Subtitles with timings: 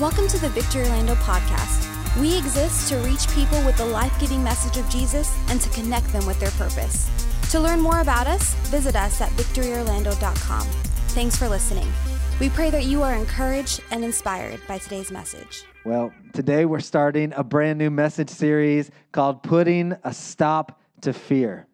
[0.00, 2.20] Welcome to the Victory Orlando podcast.
[2.20, 6.12] We exist to reach people with the life giving message of Jesus and to connect
[6.12, 7.10] them with their purpose.
[7.50, 10.68] To learn more about us, visit us at victoryorlando.com.
[11.08, 11.92] Thanks for listening.
[12.38, 15.64] We pray that you are encouraged and inspired by today's message.
[15.84, 21.66] Well, today we're starting a brand new message series called Putting a Stop to Fear.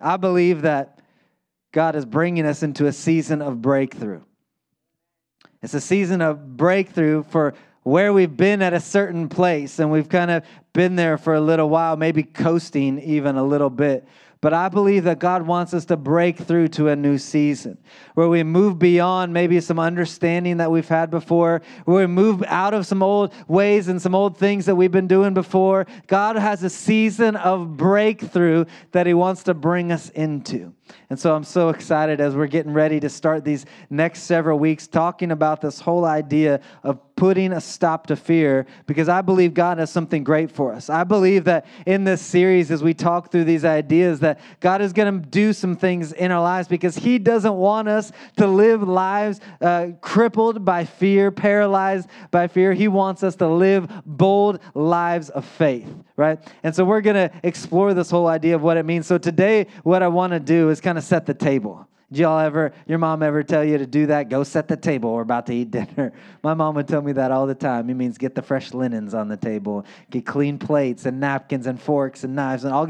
[0.00, 1.02] I believe that
[1.72, 4.22] God is bringing us into a season of breakthrough.
[5.62, 10.08] It's a season of breakthrough for where we've been at a certain place and we've
[10.08, 14.06] kind of been there for a little while, maybe coasting even a little bit.
[14.40, 17.78] But I believe that God wants us to break through to a new season
[18.14, 22.74] where we move beyond maybe some understanding that we've had before, where we move out
[22.74, 25.86] of some old ways and some old things that we've been doing before.
[26.08, 30.74] God has a season of breakthrough that He wants to bring us into.
[31.10, 34.86] And so I'm so excited as we're getting ready to start these next several weeks
[34.86, 39.78] talking about this whole idea of putting a stop to fear because I believe God
[39.78, 40.90] has something great for us.
[40.90, 44.92] I believe that in this series, as we talk through these ideas, that God is
[44.92, 48.82] going to do some things in our lives because He doesn't want us to live
[48.82, 52.72] lives uh, crippled by fear, paralyzed by fear.
[52.72, 56.40] He wants us to live bold lives of faith, right?
[56.64, 59.06] And so we're going to explore this whole idea of what it means.
[59.06, 61.88] So today, what I want to do is kind of set the table.
[62.12, 64.28] Did y'all ever, your mom ever tell you to do that?
[64.28, 65.14] Go set the table.
[65.14, 66.12] We're about to eat dinner.
[66.42, 67.88] My mom would tell me that all the time.
[67.88, 71.80] It means get the fresh linens on the table, get clean plates and napkins and
[71.80, 72.64] forks and knives.
[72.64, 72.86] And all.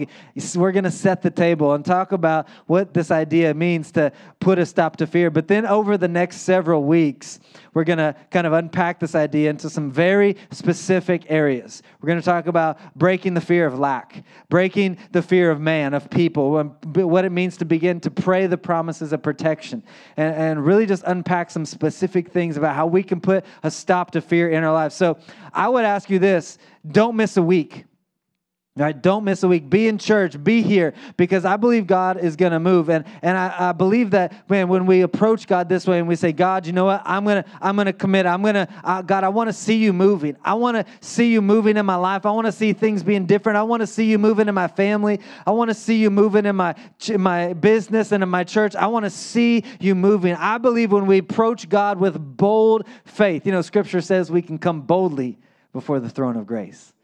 [0.57, 4.59] we're going to set the table and talk about what this idea means to put
[4.59, 5.31] a stop to fear.
[5.31, 7.39] But then over the next several weeks,
[7.75, 11.85] we're going to kind of unpack this idea into some very specific areas.
[12.01, 15.95] We're going to talk about breaking the fear of lack, breaking the fear of man,
[15.95, 19.83] of people, um, what it means to begin to pray the promises of protection,
[20.17, 24.11] and, and really just unpack some specific things about how we can put a stop
[24.13, 24.95] to fear in our lives.
[24.95, 25.19] So
[25.53, 26.59] I would ask you this
[26.91, 27.85] don't miss a week.
[28.75, 29.03] Right?
[29.03, 29.69] Don't miss a week.
[29.69, 30.43] Be in church.
[30.43, 32.89] Be here because I believe God is going to move.
[32.89, 36.17] And, and I, I, believe that, man, when we approach God this way and we
[36.17, 37.03] say, God, you know what?
[37.05, 38.25] I'm going to I'm gonna commit.
[38.25, 40.39] I'm going to, uh, God, I want to see you moving.
[40.43, 42.25] I want to see you moving in my life.
[42.25, 43.59] I want to see things being different.
[43.59, 45.21] I want to see you moving in my family.
[45.47, 46.75] I want to see you moving in my,
[47.07, 48.75] in my business and in my church.
[48.75, 50.35] I want to see you moving.
[50.37, 54.57] I believe when we approach God with bold faith, you know, scripture says we can
[54.57, 55.39] come boldly
[55.75, 56.95] before the throne of grace.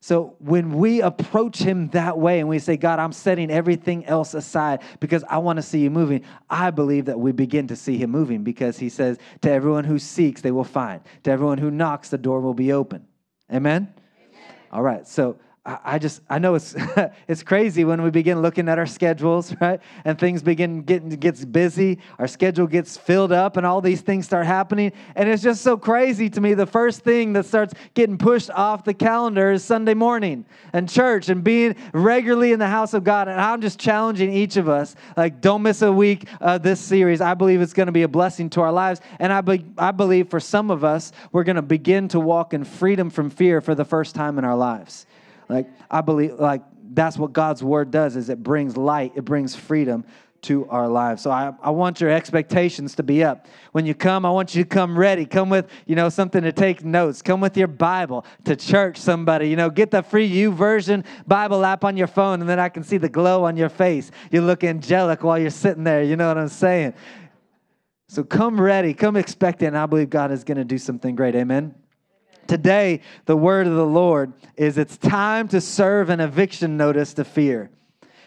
[0.00, 4.34] So when we approach him that way and we say, God, I'm setting everything else
[4.34, 7.96] aside because I want to see you moving, I believe that we begin to see
[7.96, 11.00] him moving because he says, To everyone who seeks, they will find.
[11.24, 13.06] To everyone who knocks, the door will be open.
[13.52, 13.92] Amen?
[14.18, 14.54] Amen.
[14.70, 15.08] All right.
[15.08, 16.76] So I just I know it's
[17.28, 19.80] it's crazy when we begin looking at our schedules, right?
[20.04, 24.26] And things begin getting gets busy, our schedule gets filled up, and all these things
[24.26, 24.92] start happening.
[25.16, 26.54] And it's just so crazy to me.
[26.54, 31.28] The first thing that starts getting pushed off the calendar is Sunday morning and church
[31.28, 33.26] and being regularly in the house of God.
[33.26, 37.20] And I'm just challenging each of us, like, don't miss a week of this series.
[37.20, 39.90] I believe it's going to be a blessing to our lives, and I be, I
[39.90, 43.60] believe for some of us, we're going to begin to walk in freedom from fear
[43.60, 45.06] for the first time in our lives.
[45.48, 46.62] Like I believe like
[46.92, 50.04] that's what God's word does is it brings light, it brings freedom
[50.42, 51.22] to our lives.
[51.22, 53.46] So I, I want your expectations to be up.
[53.72, 55.26] When you come, I want you to come ready.
[55.26, 57.20] Come with, you know, something to take notes.
[57.20, 59.48] Come with your Bible to church, somebody.
[59.48, 62.84] You know, get the free YouVersion Bible app on your phone, and then I can
[62.84, 64.10] see the glow on your face.
[64.30, 66.02] You look angelic while you're sitting there.
[66.02, 66.94] You know what I'm saying?
[68.08, 71.34] So come ready, come expectant, I believe God is going to do something great.
[71.34, 71.74] Amen.
[72.46, 77.24] Today, the word of the Lord is it's time to serve an eviction notice to
[77.24, 77.70] fear.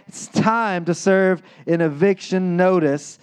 [0.08, 3.20] It's time to serve an eviction notice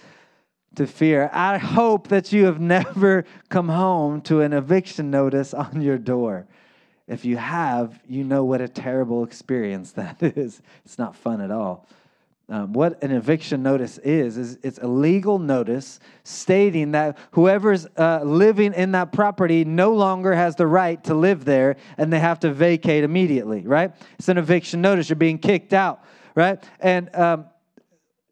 [0.75, 1.29] to fear.
[1.33, 6.47] I hope that you have never come home to an eviction notice on your door.
[7.07, 10.61] If you have, you know what a terrible experience that is.
[10.85, 11.87] It's not fun at all.
[12.49, 18.21] Um, what an eviction notice is is it's a legal notice stating that whoever's uh,
[18.23, 22.39] living in that property no longer has the right to live there and they have
[22.41, 23.93] to vacate immediately right?
[24.17, 25.09] It's an eviction notice.
[25.09, 26.05] You're being kicked out
[26.35, 26.63] right?
[26.79, 27.47] And um,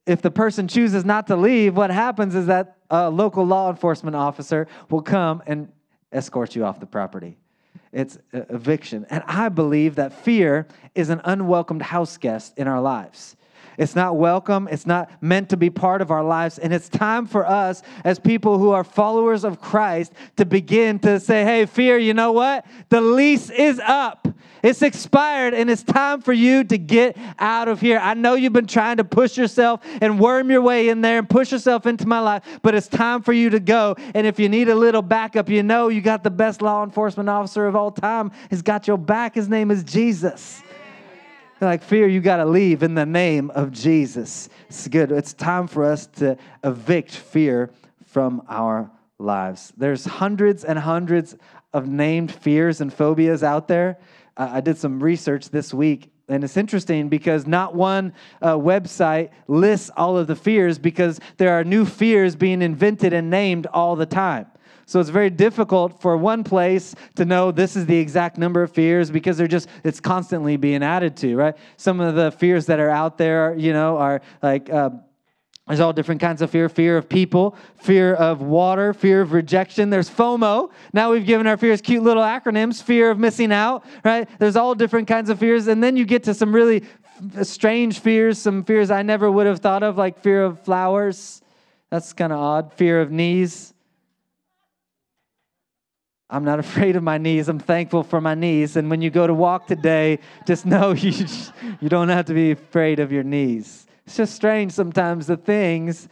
[0.06, 4.16] if the person chooses not to leave what happens is that a local law enforcement
[4.16, 5.70] officer will come and
[6.14, 7.38] escort you off the property.
[7.92, 9.06] It's eviction.
[9.10, 13.36] And i believe that fear is an unwelcomed house guest in our lives
[13.78, 14.68] it's not welcome.
[14.72, 16.60] It's not meant to be part of our lives.
[16.60, 21.20] And it's time for us, as people who are followers of Christ, to begin to
[21.20, 22.66] say, hey, fear, you know what?
[22.90, 24.28] The lease is up.
[24.66, 28.00] It's expired and it's time for you to get out of here.
[28.00, 31.30] I know you've been trying to push yourself and worm your way in there and
[31.30, 33.96] push yourself into my life, but it's time for you to go.
[34.16, 37.30] And if you need a little backup, you know you got the best law enforcement
[37.30, 38.32] officer of all time.
[38.50, 39.36] He's got your back.
[39.36, 40.64] His name is Jesus.
[41.62, 44.50] Like fear, you got to leave in the name of Jesus.
[44.68, 45.12] It's good.
[45.12, 47.72] It's time for us to evict fear
[48.08, 49.72] from our lives.
[49.78, 51.38] There's hundreds and hundreds
[51.74, 53.98] of named fears and phobias out there.
[54.36, 58.12] Uh, I did some research this week, and it's interesting because not one
[58.42, 63.30] uh, website lists all of the fears because there are new fears being invented and
[63.30, 64.48] named all the time.
[64.86, 68.72] So it's very difficult for one place to know this is the exact number of
[68.72, 71.56] fears because they're just, it's constantly being added to, right?
[71.78, 74.92] Some of the fears that are out there, you know, are like, uh,
[75.68, 79.90] there's all different kinds of fear fear of people, fear of water, fear of rejection.
[79.90, 80.72] There's FOMO.
[80.94, 84.30] Now we've given our fears cute little acronyms fear of missing out, right?
[84.38, 85.66] There's all different kinds of fears.
[85.66, 86.84] And then you get to some really
[87.42, 91.42] strange fears, some fears I never would have thought of, like fear of flowers.
[91.90, 92.74] That's kind of odd.
[92.74, 93.74] Fear of knees.
[96.36, 97.48] I'm not afraid of my knees.
[97.48, 98.76] I'm thankful for my knees.
[98.76, 101.26] And when you go to walk today, just know you,
[101.80, 103.88] you don't have to be afraid of your knees.
[104.06, 106.10] It's just strange sometimes the things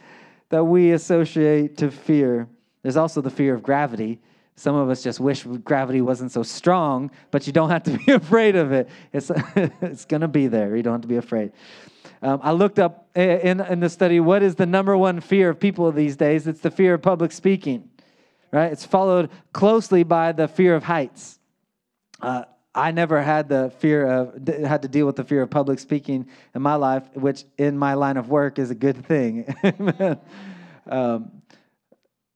[0.48, 2.48] that we associate to fear.
[2.82, 4.18] There's also the fear of gravity.
[4.56, 8.12] Some of us just wish gravity wasn't so strong, but you don't have to be
[8.12, 8.88] afraid of it.
[9.12, 10.74] It's, it's going to be there.
[10.76, 11.52] You don't have to be afraid.
[12.22, 15.60] Um, I looked up in, in the study what is the number one fear of
[15.60, 16.46] people these days?
[16.46, 17.90] It's the fear of public speaking,
[18.54, 18.70] right?
[18.70, 21.40] It's followed closely by the fear of heights.
[22.20, 25.78] Uh, I never had the fear of had to deal with the fear of public
[25.78, 29.52] speaking in my life, which in my line of work is a good thing.
[30.86, 31.33] um,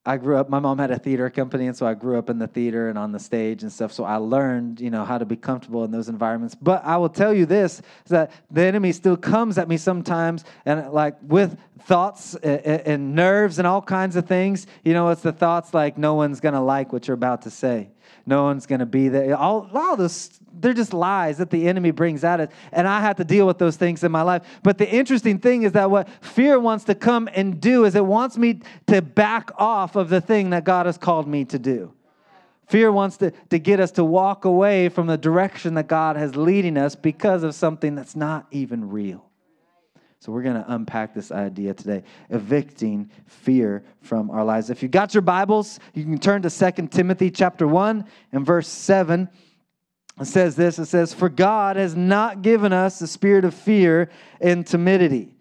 [0.09, 0.49] I grew up.
[0.49, 2.97] My mom had a theater company, and so I grew up in the theater and
[2.97, 3.93] on the stage and stuff.
[3.93, 6.55] So I learned, you know, how to be comfortable in those environments.
[6.55, 10.45] But I will tell you this: is that the enemy still comes at me sometimes,
[10.65, 14.67] and like with thoughts and, and nerves and all kinds of things.
[14.83, 17.91] You know, it's the thoughts like no one's gonna like what you're about to say
[18.27, 19.37] no one's going to be there.
[19.37, 22.49] All, all this, they're just lies that the enemy brings at us.
[22.73, 24.43] And I have to deal with those things in my life.
[24.63, 28.05] But the interesting thing is that what fear wants to come and do is it
[28.05, 31.93] wants me to back off of the thing that God has called me to do.
[32.67, 36.37] Fear wants to, to get us to walk away from the direction that God has
[36.37, 39.28] leading us because of something that's not even real.
[40.21, 44.69] So we're going to unpack this idea today, evicting fear from our lives.
[44.69, 48.67] If you got your Bibles, you can turn to 2 Timothy chapter 1 and verse
[48.67, 49.29] 7.
[50.21, 54.11] It says this, it says, "For God has not given us the spirit of fear
[54.41, 55.37] and timidity,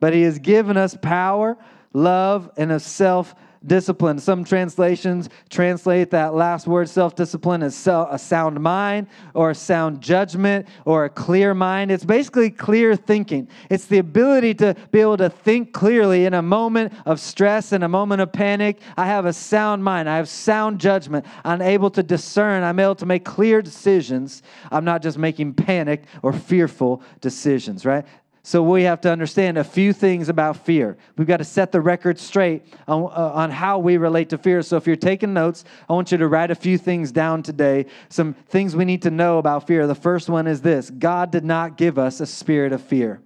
[0.00, 1.58] but he has given us power,
[1.92, 3.34] love, and a self
[3.66, 4.18] discipline.
[4.18, 10.00] Some translations translate that last word, self discipline, as a sound mind or a sound
[10.00, 11.90] judgment or a clear mind.
[11.90, 13.48] It's basically clear thinking.
[13.70, 17.82] It's the ability to be able to think clearly in a moment of stress, in
[17.82, 18.80] a moment of panic.
[18.96, 21.26] I have a sound mind, I have sound judgment.
[21.44, 24.42] I'm able to discern, I'm able to make clear decisions.
[24.70, 28.04] I'm not just making panicked or fearful decisions, right?
[28.44, 30.96] So we have to understand a few things about fear.
[31.16, 34.62] We've got to set the record straight on, uh, on how we relate to fear.
[34.62, 37.86] So if you're taking notes, I want you to write a few things down today.
[38.08, 39.86] Some things we need to know about fear.
[39.86, 43.20] The first one is this God did not give us a spirit of fear,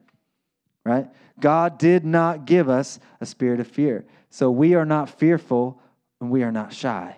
[0.84, 1.08] right?
[1.40, 4.04] God did not give us a spirit of fear.
[4.28, 5.80] So we are not fearful
[6.20, 7.16] and we are not shy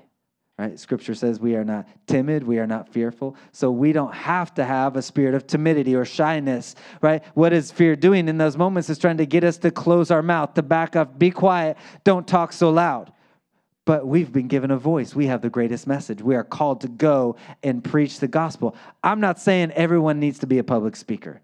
[0.58, 0.78] right?
[0.78, 3.36] Scripture says we are not timid, we are not fearful.
[3.52, 7.22] So we don't have to have a spirit of timidity or shyness, right?
[7.34, 10.22] What is fear doing in those moments is trying to get us to close our
[10.22, 13.12] mouth, to back up, be quiet, don't talk so loud.
[13.84, 15.14] But we've been given a voice.
[15.14, 16.20] We have the greatest message.
[16.20, 18.76] We are called to go and preach the gospel.
[19.02, 21.40] I'm not saying everyone needs to be a public speaker.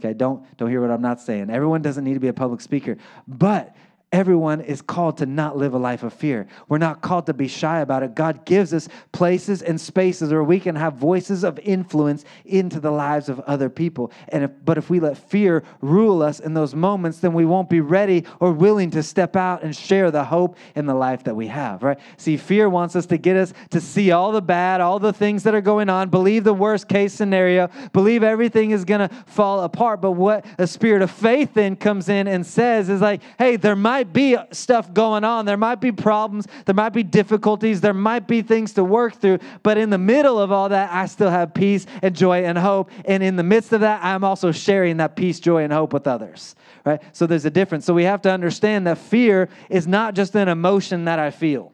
[0.00, 1.50] Okay, don't don't hear what I'm not saying.
[1.50, 2.96] Everyone doesn't need to be a public speaker.
[3.28, 3.76] But
[4.12, 6.46] Everyone is called to not live a life of fear.
[6.68, 8.14] We're not called to be shy about it.
[8.14, 12.90] God gives us places and spaces where we can have voices of influence into the
[12.90, 14.12] lives of other people.
[14.28, 17.70] And if, but if we let fear rule us in those moments, then we won't
[17.70, 21.34] be ready or willing to step out and share the hope in the life that
[21.34, 21.98] we have, right?
[22.18, 25.42] See, fear wants us to get us to see all the bad, all the things
[25.44, 29.62] that are going on, believe the worst case scenario, believe everything is going to fall
[29.62, 30.02] apart.
[30.02, 33.74] But what a spirit of faith then comes in and says is like, hey, there
[33.74, 35.44] might might be stuff going on.
[35.44, 36.48] There might be problems.
[36.64, 37.80] There might be difficulties.
[37.80, 39.38] There might be things to work through.
[39.62, 42.90] But in the middle of all that, I still have peace and joy and hope.
[43.04, 46.08] And in the midst of that, I'm also sharing that peace, joy, and hope with
[46.08, 46.56] others.
[46.84, 47.00] Right?
[47.12, 47.84] So there's a difference.
[47.84, 51.72] So we have to understand that fear is not just an emotion that I feel.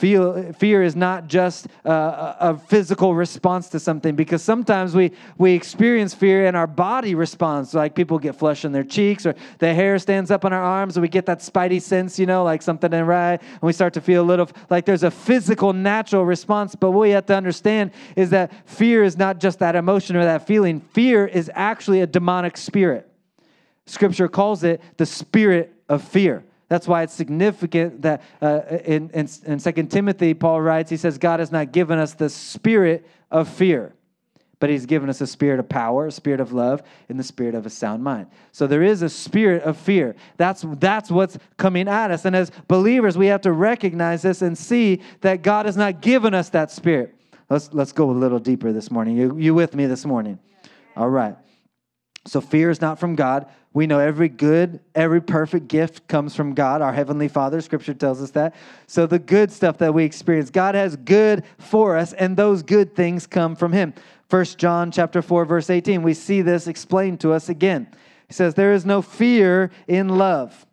[0.00, 5.52] Feel, fear is not just a, a physical response to something because sometimes we, we
[5.52, 7.74] experience fear and our body responds.
[7.74, 10.96] Like people get flush in their cheeks or the hair stands up on our arms
[10.96, 13.38] and we get that spidey sense, you know, like something ain't right.
[13.42, 16.74] And we start to feel a little like there's a physical, natural response.
[16.74, 20.24] But what we have to understand is that fear is not just that emotion or
[20.24, 23.06] that feeling, fear is actually a demonic spirit.
[23.84, 26.42] Scripture calls it the spirit of fear.
[26.70, 31.18] That's why it's significant that uh, in, in, in 2 Timothy, Paul writes, he says,
[31.18, 33.92] God has not given us the spirit of fear,
[34.60, 37.56] but he's given us a spirit of power, a spirit of love, and the spirit
[37.56, 38.28] of a sound mind.
[38.52, 40.14] So there is a spirit of fear.
[40.36, 42.24] That's, that's what's coming at us.
[42.24, 46.34] And as believers, we have to recognize this and see that God has not given
[46.34, 47.16] us that spirit.
[47.48, 49.16] Let's, let's go a little deeper this morning.
[49.16, 50.38] You, you with me this morning?
[50.96, 51.34] All right.
[52.26, 53.46] So fear is not from God.
[53.72, 57.60] We know every good, every perfect gift comes from God, our heavenly Father.
[57.60, 58.54] Scripture tells us that.
[58.86, 62.94] So the good stuff that we experience, God has good for us, and those good
[62.94, 63.94] things come from Him.
[64.28, 67.88] First John chapter 4, verse 18, we see this explained to us again.
[68.28, 70.66] He says, There is no fear in love.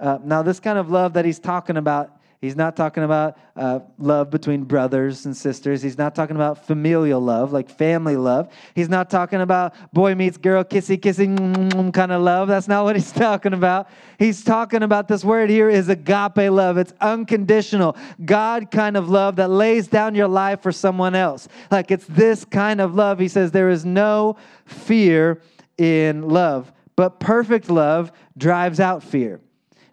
[0.00, 3.80] Uh, now, this kind of love that he's talking about He's not talking about uh,
[3.98, 5.82] love between brothers and sisters.
[5.82, 8.52] He's not talking about familial love, like family love.
[8.76, 12.46] He's not talking about boy meets girl, kissy, kissy, mm, mm, mm, kind of love.
[12.46, 13.88] That's not what he's talking about.
[14.20, 16.78] He's talking about this word here is agape love.
[16.78, 21.48] It's unconditional, God kind of love that lays down your life for someone else.
[21.72, 23.18] Like it's this kind of love.
[23.18, 25.42] He says there is no fear
[25.76, 29.40] in love, but perfect love drives out fear.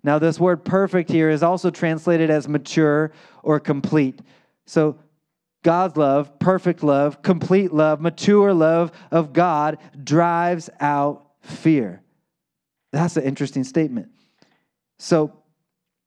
[0.06, 4.20] Now, this word perfect here is also translated as mature or complete.
[4.68, 5.00] So,
[5.64, 12.04] God's love, perfect love, complete love, mature love of God drives out fear.
[12.92, 14.10] That's an interesting statement.
[15.00, 15.34] So,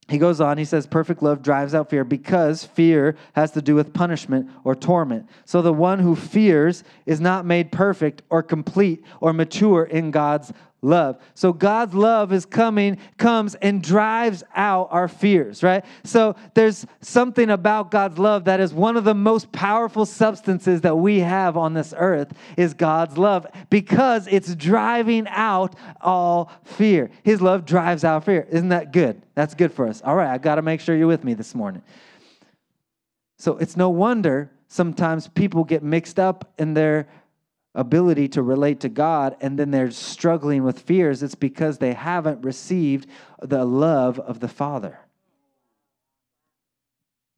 [0.09, 3.75] he goes on, he says, perfect love drives out fear because fear has to do
[3.75, 5.29] with punishment or torment.
[5.45, 10.51] So the one who fears is not made perfect or complete or mature in God's
[10.81, 11.19] love.
[11.35, 15.85] So God's love is coming, comes and drives out our fears, right?
[16.05, 20.97] So there's something about God's love that is one of the most powerful substances that
[20.97, 27.11] we have on this earth is God's love because it's driving out all fear.
[27.25, 28.47] His love drives out fear.
[28.51, 29.21] Isn't that good?
[29.35, 30.01] That's good for us.
[30.05, 31.83] All right, I got to make sure you're with me this morning.
[33.39, 37.09] So it's no wonder sometimes people get mixed up in their
[37.79, 42.45] ability to relate to God and then they're struggling with fears, it's because they haven't
[42.45, 43.07] received
[43.41, 44.99] the love of the Father.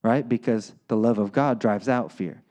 [0.02, 0.26] Right?
[0.26, 2.42] Because the love of God drives out fear.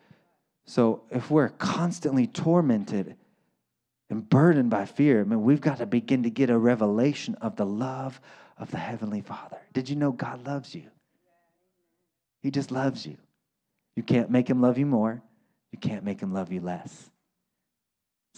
[0.67, 3.15] So if we're constantly tormented
[4.11, 7.55] and burdened by fear, I mean, we've got to begin to get a revelation of
[7.55, 8.21] the love
[8.55, 9.57] of the Heavenly Father.
[9.73, 10.83] Did you know God loves you?
[12.43, 13.17] He just loves you.
[13.95, 15.23] You can't make him love you more.
[15.71, 17.09] You can't make him love you less.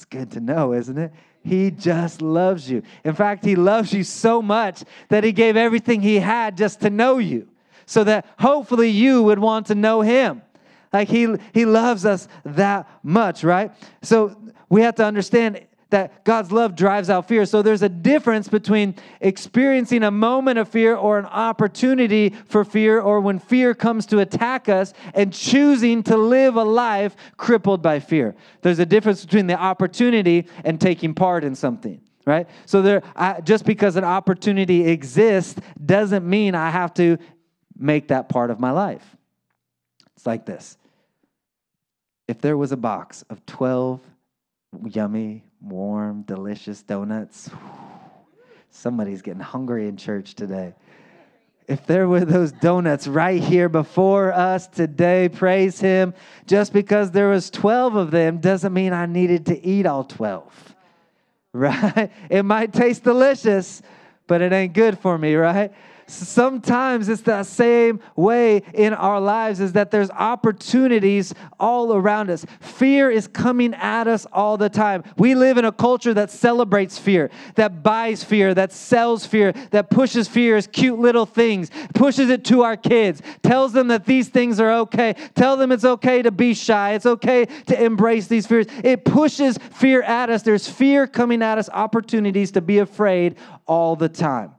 [0.01, 1.13] It's good to know, isn't it?
[1.43, 2.81] He just loves you.
[3.03, 6.89] In fact, He loves you so much that He gave everything He had just to
[6.89, 7.48] know you,
[7.86, 10.41] so that hopefully you would want to know Him.
[10.91, 13.72] Like He, he loves us that much, right?
[14.01, 14.36] So
[14.70, 17.45] we have to understand that God's love drives out fear.
[17.45, 23.00] So there's a difference between experiencing a moment of fear or an opportunity for fear,
[23.00, 28.00] or when fear comes to attack us and choosing to live a life crippled by
[28.00, 28.36] fear.
[28.62, 32.01] There's a difference between the opportunity and taking part in something.
[32.25, 32.48] Right?
[32.67, 37.17] So there I, just because an opportunity exists doesn't mean I have to
[37.77, 39.17] make that part of my life.
[40.15, 40.77] It's like this.
[42.27, 44.00] If there was a box of 12
[44.86, 47.50] yummy warm, delicious donuts.
[48.70, 50.74] Somebody's getting hungry in church today.
[51.68, 56.13] If there were those donuts right here before us today, praise him.
[56.48, 60.68] Just because there was 12 of them doesn't mean I needed to eat all 12.
[61.53, 62.10] Right?
[62.30, 63.82] It might taste delicious,
[64.25, 65.74] but it ain't good for me, right?
[66.12, 72.46] Sometimes it's the same way in our lives is that there's opportunities all around us.
[72.60, 75.03] Fear is coming at us all the time.
[75.18, 79.89] We live in a culture that celebrates fear, that buys fear, that sells fear, that
[79.89, 84.30] pushes fear as cute little things, pushes it to our kids, tells them that these
[84.30, 88.48] things are okay, tell them it's okay to be shy, it's okay to embrace these
[88.48, 88.68] fears.
[88.84, 90.44] It pushes fear at us.
[90.44, 94.53] There's fear coming at us, opportunities to be afraid all the time.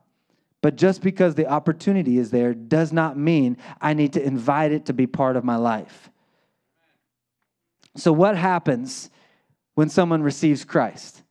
[0.63, 4.87] But just because the opportunity is there does not mean I need to invite it
[4.87, 6.09] to be part of my life.
[7.97, 9.11] So, what happens
[9.75, 11.23] when someone receives Christ?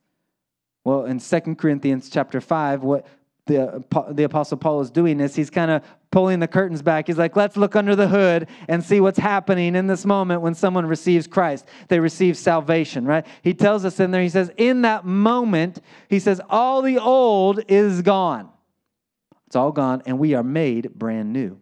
[0.83, 3.07] Well, in 2 Corinthians chapter 5, what
[3.45, 7.07] the, the Apostle Paul is doing is he's kind of pulling the curtains back.
[7.07, 10.53] He's like, let's look under the hood and see what's happening in this moment when
[10.53, 11.65] someone receives Christ.
[11.87, 13.25] They receive salvation, right?
[13.41, 17.61] He tells us in there, he says, in that moment, he says, all the old
[17.67, 18.49] is gone.
[19.51, 21.59] It's all gone, and we are made brand new.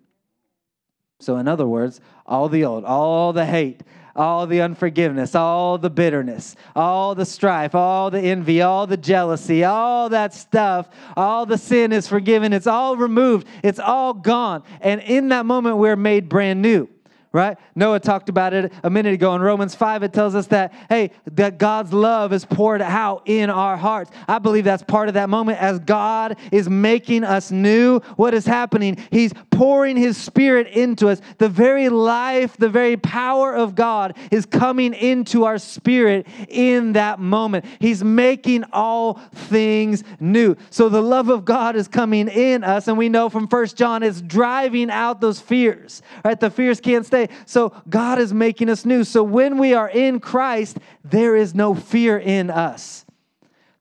[1.20, 3.82] So, in other words, all the old, all the hate,
[4.16, 9.64] all the unforgiveness, all the bitterness, all the strife, all the envy, all the jealousy,
[9.64, 12.54] all that stuff, all the sin is forgiven.
[12.54, 14.62] It's all removed, it's all gone.
[14.82, 16.88] And in that moment, we're made brand new
[17.32, 17.58] right?
[17.76, 19.36] Noah talked about it a minute ago.
[19.36, 23.52] In Romans 5, it tells us that, hey, that God's love is poured out in
[23.52, 24.10] our hearts.
[24.28, 28.00] I believe that's part of that moment as God is making us new.
[28.16, 28.98] What is happening?
[29.12, 31.22] He's pouring His Spirit into us.
[31.38, 37.20] The very life, the very power of God is coming into our spirit in that
[37.20, 37.66] moment.
[37.80, 40.56] He's making all things new.
[40.72, 44.02] So the love of God is coming in us, and we know from First John
[44.02, 46.40] it's driving out those fears, right?
[46.40, 47.34] The fears can't stay say.
[47.46, 49.04] So God is making us new.
[49.04, 53.06] So when we are in Christ, there is no fear in us.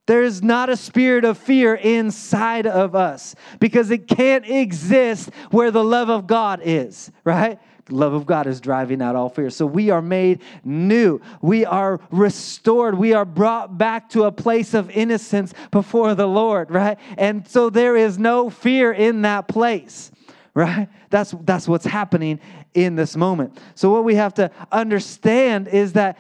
[0.07, 5.71] There is not a spirit of fear inside of us because it can't exist where
[5.71, 7.59] the love of God is, right?
[7.91, 9.49] love of God is driving out all fear.
[9.49, 11.23] So we are made new.
[11.41, 12.99] We are restored.
[12.99, 16.99] We are brought back to a place of innocence before the Lord, right?
[17.17, 20.11] And so there is no fear in that place
[20.59, 20.89] right?
[21.11, 22.41] That's, that's what's happening
[22.85, 23.59] in this moment.
[23.75, 26.19] So, what we have to understand is that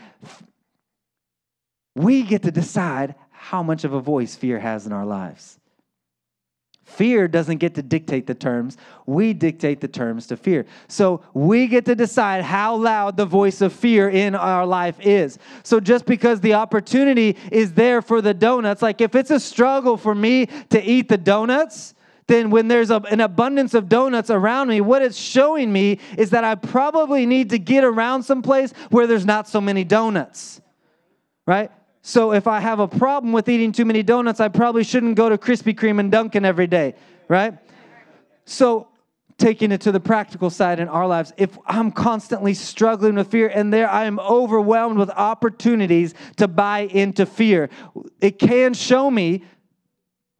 [1.94, 5.58] we get to decide how much of a voice fear has in our lives.
[6.88, 8.78] Fear doesn't get to dictate the terms.
[9.04, 10.64] We dictate the terms to fear.
[10.88, 15.38] So we get to decide how loud the voice of fear in our life is.
[15.64, 19.98] So just because the opportunity is there for the donuts, like if it's a struggle
[19.98, 21.94] for me to eat the donuts,
[22.28, 26.30] then when there's a, an abundance of donuts around me, what it's showing me is
[26.30, 30.60] that I probably need to get around someplace where there's not so many donuts,
[31.46, 31.72] right?
[32.02, 35.28] So if I have a problem with eating too many donuts, I probably shouldn't go
[35.28, 36.94] to Krispy Kreme and Dunkin' every day,
[37.28, 37.54] right?
[38.44, 38.88] So
[39.38, 43.48] taking it to the practical side in our lives, if I'm constantly struggling with fear
[43.48, 47.70] and there I am overwhelmed with opportunities to buy into fear,
[48.20, 49.44] it can show me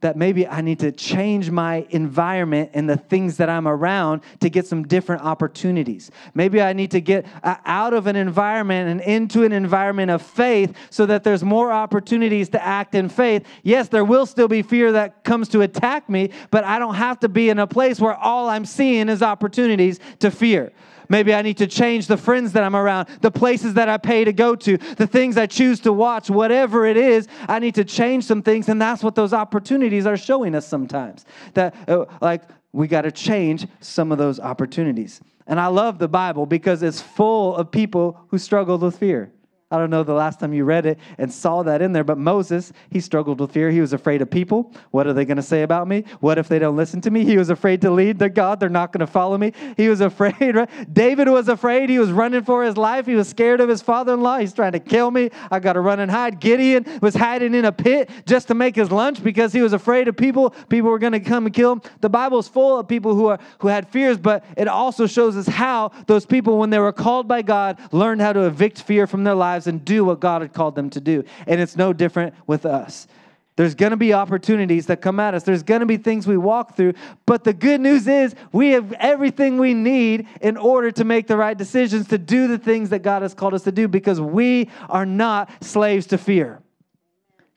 [0.01, 4.49] that maybe I need to change my environment and the things that I'm around to
[4.49, 6.09] get some different opportunities.
[6.33, 10.21] Maybe I need to get uh, out of an environment and into an environment of
[10.21, 13.45] faith so that there's more opportunities to act in faith.
[13.63, 17.19] Yes, there will still be fear that comes to attack me, but I don't have
[17.19, 20.71] to be in a place where all I'm seeing is opportunities to fear.
[21.09, 24.23] Maybe I need to change the friends that I'm around, the places that I pay
[24.23, 27.27] to go to, the things I choose to watch, whatever it is.
[27.47, 28.69] I need to change some things.
[28.69, 31.25] And that's what those opportunities are showing us sometimes.
[31.55, 35.19] That, uh, like, we got to change some of those opportunities.
[35.47, 39.31] And I love the Bible because it's full of people who struggled with fear.
[39.71, 42.17] I don't know the last time you read it and saw that in there, but
[42.17, 43.69] Moses, he struggled with fear.
[43.69, 44.73] He was afraid of people.
[44.89, 46.05] What are they going to say about me?
[46.21, 47.23] What if they don't listen to me?
[47.23, 48.59] He was afraid to lead their God.
[48.59, 49.53] They're not going to follow me.
[49.77, 50.91] He was afraid, right?
[50.91, 51.91] David was afraid.
[51.91, 53.05] He was running for his life.
[53.05, 54.39] He was scared of his father in law.
[54.39, 55.29] He's trying to kill me.
[55.51, 56.39] I got to run and hide.
[56.39, 60.07] Gideon was hiding in a pit just to make his lunch because he was afraid
[60.07, 60.49] of people.
[60.69, 61.83] People were going to come and kill him.
[62.01, 65.37] The Bible is full of people who, are, who had fears, but it also shows
[65.37, 69.05] us how those people, when they were called by God, learned how to evict fear
[69.05, 71.23] from their lives lives and do what God had called them to do.
[71.47, 73.07] And it's no different with us.
[73.55, 75.43] There's going to be opportunities that come at us.
[75.43, 76.93] There's going to be things we walk through.
[77.25, 81.35] But the good news is we have everything we need in order to make the
[81.35, 84.69] right decisions, to do the things that God has called us to do, because we
[84.87, 86.61] are not slaves to fear.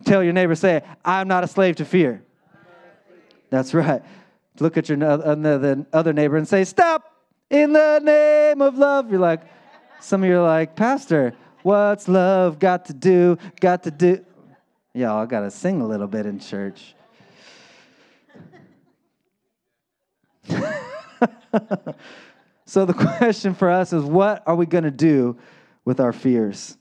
[0.05, 2.25] Tell your neighbor, say, I'm not a slave to fear.
[3.51, 4.03] That's right.
[4.59, 7.13] Look at your uh, other neighbor and say, Stop
[7.49, 9.09] in the name of love.
[9.09, 9.43] You're like,
[10.01, 13.39] some of you are like, Pastor, What's love got to do?
[13.61, 14.25] Got to do.
[14.95, 16.95] Y'all got to sing a little bit in church.
[22.67, 25.37] so the question for us is what are we going to do
[25.85, 26.77] with our fears?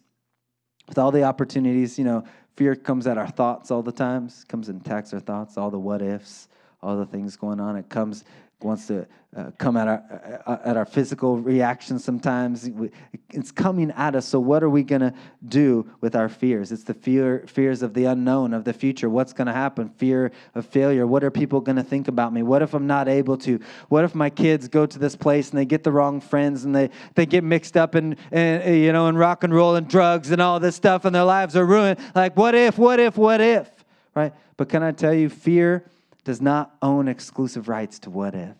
[0.87, 2.23] With all the opportunities, you know,
[2.55, 5.79] fear comes at our thoughts all the times, comes and attacks our thoughts, all the
[5.79, 6.47] what ifs,
[6.81, 7.75] all the things going on.
[7.75, 8.23] It comes
[8.63, 12.69] wants to uh, come at our uh, at our physical reactions sometimes.
[13.29, 14.25] It's coming at us.
[14.25, 15.13] So what are we going to
[15.47, 16.71] do with our fears?
[16.71, 19.09] It's the fear fears of the unknown of the future.
[19.09, 19.87] What's going to happen?
[19.87, 21.07] Fear of failure.
[21.07, 22.43] What are people going to think about me?
[22.43, 23.59] What if i'm not able to?
[23.87, 26.75] What if my kids go to this place and they get the wrong friends and
[26.75, 30.31] they they get mixed up in, in you know in rock and roll and drugs
[30.31, 31.99] and all this stuff and their lives are ruined?
[32.13, 33.69] Like what if what if what if?
[34.13, 34.33] Right?
[34.57, 35.85] But can i tell you fear
[36.23, 38.55] does not own exclusive rights to what if.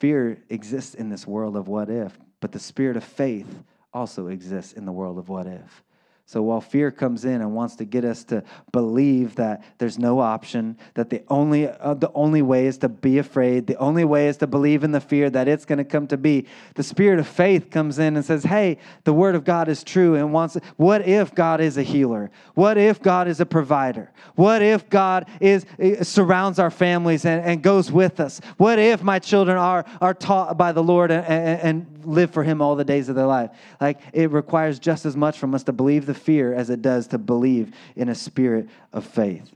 [0.00, 3.62] Fear exists in this world of what if, but the spirit of faith
[3.92, 5.82] also exists in the world of what if.
[6.24, 10.20] So while fear comes in and wants to get us to believe that there's no
[10.20, 14.28] option, that the only uh, the only way is to be afraid, the only way
[14.28, 17.18] is to believe in the fear that it's going to come to be, the spirit
[17.18, 20.56] of faith comes in and says, "Hey, the word of God is true and wants
[20.76, 22.30] what if God is a healer?
[22.54, 24.10] What if God is a provider?
[24.36, 28.40] What if God is uh, surrounds our families and, and goes with us?
[28.56, 32.42] What if my children are are taught by the Lord and, and, and live for
[32.42, 33.50] him all the days of their life?"
[33.82, 37.08] Like it requires just as much from us to believe the fear as it does
[37.08, 39.50] to believe in a spirit of faith.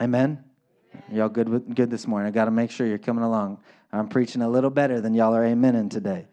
[0.00, 0.44] Amen?
[1.12, 2.28] Y'all good, with, good this morning?
[2.28, 3.58] I got to make sure you're coming along.
[3.92, 6.26] I'm preaching a little better than y'all are amening today.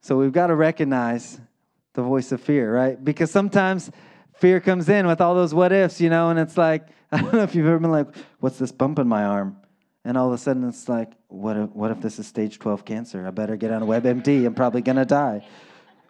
[0.00, 1.40] So we've got to recognize
[1.94, 3.02] the voice of fear, right?
[3.02, 3.90] Because sometimes
[4.34, 7.32] fear comes in with all those what ifs, you know, and it's like, I don't
[7.32, 8.08] know if you've ever been like,
[8.40, 9.56] what's this bump in my arm?
[10.04, 12.84] And all of a sudden it's like, what if, what if this is stage 12
[12.84, 13.24] cancer?
[13.24, 14.44] I better get on a WebMD.
[14.44, 15.46] I'm probably going to die.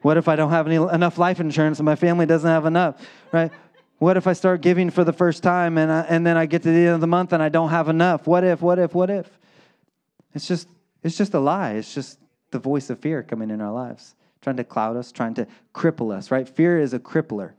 [0.03, 3.01] What if I don't have any, enough life insurance and my family doesn't have enough,
[3.33, 3.51] right?
[3.99, 6.63] What if I start giving for the first time and, I, and then I get
[6.65, 8.27] to the end of the month and I don't have enough?
[8.27, 9.31] What if, what if, what if?
[10.35, 10.69] It's just,
[11.05, 11.75] it's just a lie.
[11.75, 12.19] It's just
[12.51, 16.13] the voice of fear coming in our lives, trying to cloud us, trying to cripple
[16.13, 16.49] us, right?
[16.49, 17.53] Fear is a crippler.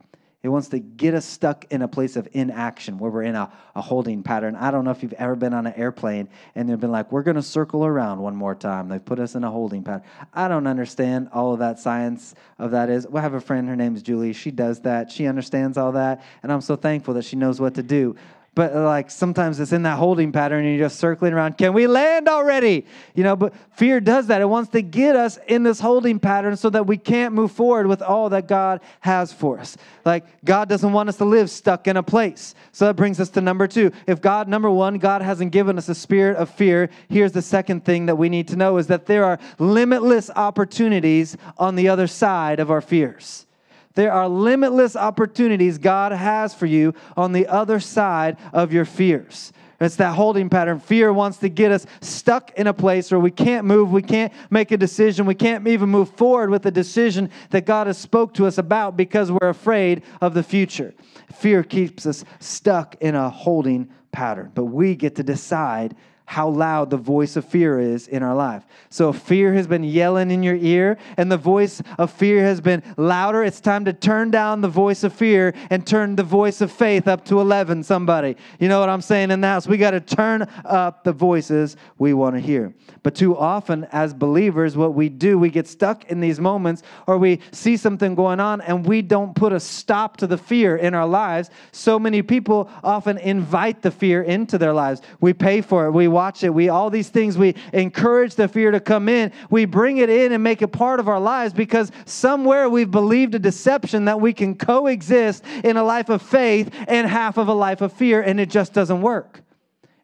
[0.44, 3.50] It wants to get us stuck in a place of inaction where we're in a,
[3.74, 4.54] a holding pattern.
[4.56, 7.22] I don't know if you've ever been on an airplane and they've been like, we're
[7.22, 8.90] going to circle around one more time.
[8.90, 10.02] They've put us in a holding pattern.
[10.34, 13.08] I don't understand all of that science of that is.
[13.08, 14.34] We have a friend, her name is Julie.
[14.34, 15.10] She does that.
[15.10, 16.22] She understands all that.
[16.42, 18.14] And I'm so thankful that she knows what to do
[18.54, 21.86] but like sometimes it's in that holding pattern and you're just circling around can we
[21.86, 22.86] land already?
[23.14, 24.40] You know but fear does that.
[24.40, 27.86] It wants to get us in this holding pattern so that we can't move forward
[27.86, 29.76] with all that god has for us.
[30.04, 32.54] Like god doesn't want us to live stuck in a place.
[32.72, 33.92] So that brings us to number two.
[34.06, 37.84] If god number one god hasn't given us a spirit of fear here's the second
[37.84, 42.06] thing that we need to know is that there are limitless opportunities on the other
[42.06, 43.46] side of our fears
[43.94, 49.52] there are limitless opportunities God has for you on the other side of your fears.
[49.80, 50.80] It's that holding pattern.
[50.80, 54.32] Fear wants to get us stuck in a place where we can't move, we can't
[54.50, 58.34] make a decision, we can't even move forward with the decision that God has spoke
[58.34, 60.94] to us about because we're afraid of the future.
[61.34, 65.96] Fear keeps us stuck in a holding pattern, but we get to decide
[66.26, 68.64] how loud the voice of fear is in our life.
[68.88, 72.82] So fear has been yelling in your ear and the voice of fear has been
[72.96, 76.72] louder, it's time to turn down the voice of fear and turn the voice of
[76.72, 78.36] faith up to 11 somebody.
[78.58, 79.64] You know what I'm saying in that?
[79.64, 82.74] So we got to turn up the voices we want to hear.
[83.02, 87.18] But too often as believers what we do, we get stuck in these moments or
[87.18, 90.94] we see something going on and we don't put a stop to the fear in
[90.94, 91.50] our lives.
[91.72, 95.02] So many people often invite the fear into their lives.
[95.20, 95.90] We pay for it.
[95.90, 96.54] We watch it.
[96.54, 99.32] We all these things we encourage the fear to come in.
[99.50, 103.34] We bring it in and make it part of our lives because somewhere we've believed
[103.34, 107.52] a deception that we can coexist in a life of faith and half of a
[107.52, 109.42] life of fear and it just doesn't work.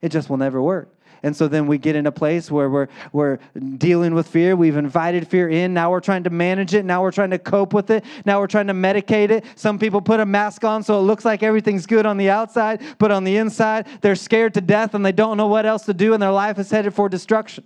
[0.02, 0.94] It just will never work.
[1.22, 3.38] And so then we get in a place where we're, we're
[3.76, 4.56] dealing with fear.
[4.56, 5.74] We've invited fear in.
[5.74, 6.84] Now we're trying to manage it.
[6.84, 8.04] Now we're trying to cope with it.
[8.24, 9.44] Now we're trying to medicate it.
[9.54, 12.82] Some people put a mask on so it looks like everything's good on the outside,
[12.98, 15.94] but on the inside, they're scared to death and they don't know what else to
[15.94, 17.64] do, and their life is headed for destruction.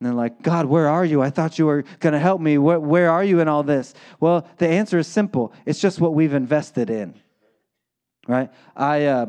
[0.00, 1.20] And they're like, God, where are you?
[1.22, 2.58] I thought you were going to help me.
[2.58, 3.94] Where, where are you in all this?
[4.18, 7.14] Well, the answer is simple it's just what we've invested in.
[8.26, 8.50] Right?
[8.76, 9.06] I.
[9.06, 9.26] Uh,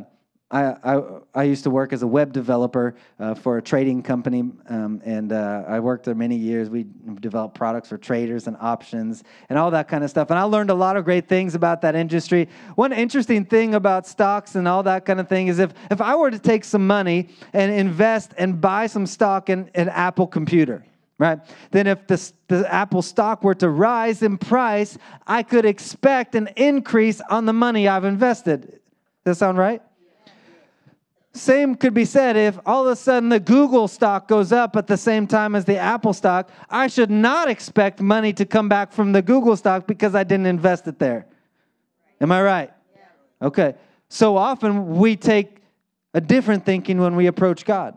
[0.51, 1.01] I, I,
[1.33, 5.31] I, used to work as a web developer uh, for a trading company, um, and
[5.31, 6.69] uh, I worked there many years.
[6.69, 6.85] We
[7.21, 10.29] developed products for traders and options and all that kind of stuff.
[10.29, 12.49] And I learned a lot of great things about that industry.
[12.75, 16.15] One interesting thing about stocks and all that kind of thing is if, if I
[16.15, 20.85] were to take some money and invest and buy some stock in an Apple computer,
[21.17, 21.39] right?
[21.71, 26.49] Then if the, the Apple stock were to rise in price, I could expect an
[26.57, 28.63] increase on the money I've invested.
[28.63, 28.79] Does
[29.23, 29.81] that sound right?
[31.33, 34.87] Same could be said if all of a sudden the Google stock goes up at
[34.87, 36.49] the same time as the Apple stock.
[36.69, 40.47] I should not expect money to come back from the Google stock because I didn't
[40.47, 41.25] invest it there.
[42.19, 42.73] Am I right?
[43.41, 43.75] Okay.
[44.09, 45.59] So often we take
[46.13, 47.95] a different thinking when we approach God.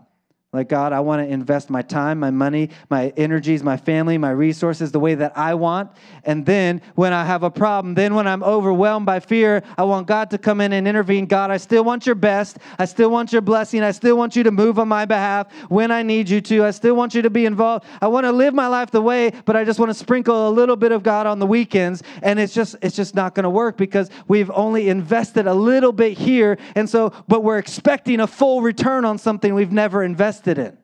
[0.54, 4.30] Like, God, I want to invest my time, my money, my energies, my family, my
[4.30, 5.90] resources the way that I want.
[6.22, 10.06] And then when I have a problem, then when I'm overwhelmed by fear, I want
[10.06, 11.26] God to come in and intervene.
[11.26, 12.58] God, I still want your best.
[12.78, 13.82] I still want your blessing.
[13.82, 16.64] I still want you to move on my behalf when I need you to.
[16.64, 17.84] I still want you to be involved.
[18.00, 20.50] I want to live my life the way, but I just want to sprinkle a
[20.50, 22.04] little bit of God on the weekends.
[22.22, 25.90] And it's just, it's just not going to work because we've only invested a little
[25.90, 26.58] bit here.
[26.76, 30.78] And so, but we're expecting a full return on something we've never invested invested in.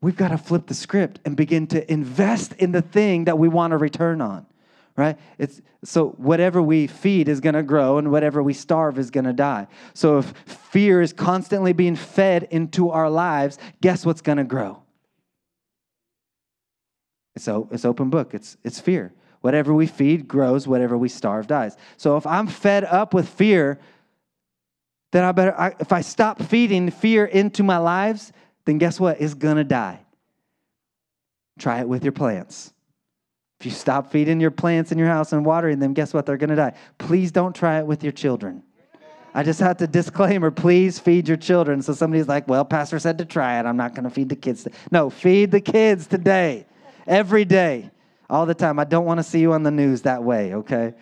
[0.00, 3.48] We've got to flip the script and begin to invest in the thing that we
[3.48, 4.46] want to return on,
[4.96, 5.18] right?
[5.38, 9.24] It's so whatever we feed is going to grow and whatever we starve is going
[9.24, 9.66] to die.
[9.94, 10.26] So if
[10.70, 14.82] fear is constantly being fed into our lives, guess what's going to grow?
[17.34, 18.34] It's, it's open book.
[18.34, 19.12] It's, it's fear.
[19.40, 21.76] Whatever we feed grows, whatever we starve dies.
[21.96, 23.78] So if I'm fed up with fear,
[25.16, 28.32] then I better, I, if I stop feeding fear into my lives,
[28.66, 29.18] then guess what?
[29.18, 30.00] It's gonna die.
[31.58, 32.74] Try it with your plants.
[33.58, 36.26] If you stop feeding your plants in your house and watering them, guess what?
[36.26, 36.74] They're gonna die.
[36.98, 38.62] Please don't try it with your children.
[39.32, 41.80] I just have to disclaimer please feed your children.
[41.80, 43.64] So somebody's like, well, Pastor said to try it.
[43.64, 44.68] I'm not gonna feed the kids.
[44.90, 46.66] No, feed the kids today,
[47.06, 47.90] every day,
[48.28, 48.78] all the time.
[48.78, 50.92] I don't wanna see you on the news that way, okay?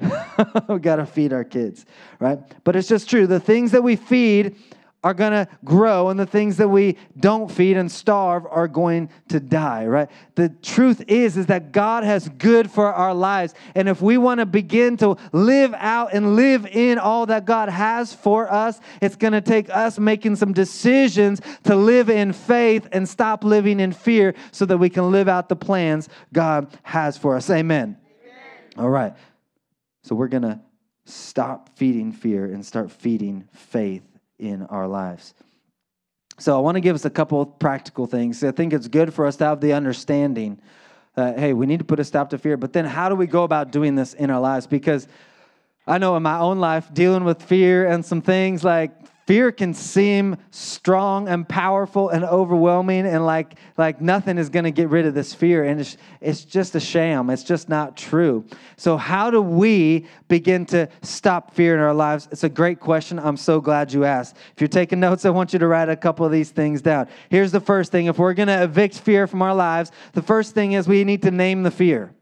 [0.68, 1.86] we got to feed our kids,
[2.18, 2.38] right?
[2.64, 3.26] But it's just true.
[3.26, 4.56] The things that we feed
[5.02, 9.08] are going to grow, and the things that we don't feed and starve are going
[9.28, 10.10] to die, right?
[10.34, 13.54] The truth is, is that God has good for our lives.
[13.74, 17.70] And if we want to begin to live out and live in all that God
[17.70, 22.86] has for us, it's going to take us making some decisions to live in faith
[22.92, 27.16] and stop living in fear so that we can live out the plans God has
[27.16, 27.48] for us.
[27.48, 27.96] Amen.
[28.26, 28.36] Amen.
[28.76, 29.14] All right.
[30.02, 30.60] So we're going to
[31.04, 34.02] stop feeding fear and start feeding faith
[34.38, 35.34] in our lives.
[36.38, 38.42] So I want to give us a couple of practical things.
[38.42, 40.60] I think it's good for us to have the understanding
[41.14, 42.56] that, hey, we need to put a stop to fear.
[42.56, 44.66] But then how do we go about doing this in our lives?
[44.66, 45.06] Because
[45.86, 48.92] I know in my own life, dealing with fear and some things like
[49.30, 54.72] fear can seem strong and powerful and overwhelming and like like nothing is going to
[54.72, 57.30] get rid of this fear and it's, it's just a sham.
[57.30, 58.44] It's just not true.
[58.76, 62.26] So how do we begin to stop fear in our lives?
[62.32, 63.20] It's a great question.
[63.20, 64.36] I'm so glad you asked.
[64.56, 67.06] If you're taking notes i want you to write a couple of these things down.
[67.28, 68.06] Here's the first thing.
[68.06, 71.22] If we're going to evict fear from our lives the first thing is we need
[71.22, 72.12] to name the fear.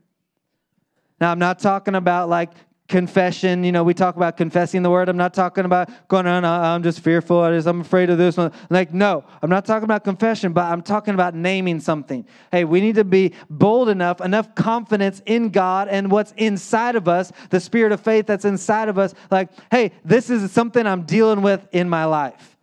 [1.22, 2.50] Now, I'm not talking about like
[2.88, 3.64] confession.
[3.64, 5.09] You know, we talk about confessing the word.
[5.11, 7.44] I'm not talking about going on, uh, I'm just fearful.
[7.44, 8.37] I'm afraid of this.
[8.37, 8.51] one.
[8.70, 12.27] Like, no, I'm not talking about confession, but I'm talking about naming something.
[12.51, 17.09] Hey, we need to be bold enough, enough confidence in God and what's inside of
[17.09, 19.14] us, the spirit of faith that's inside of us.
[19.31, 22.57] Like, hey, this is something I'm dealing with in my life.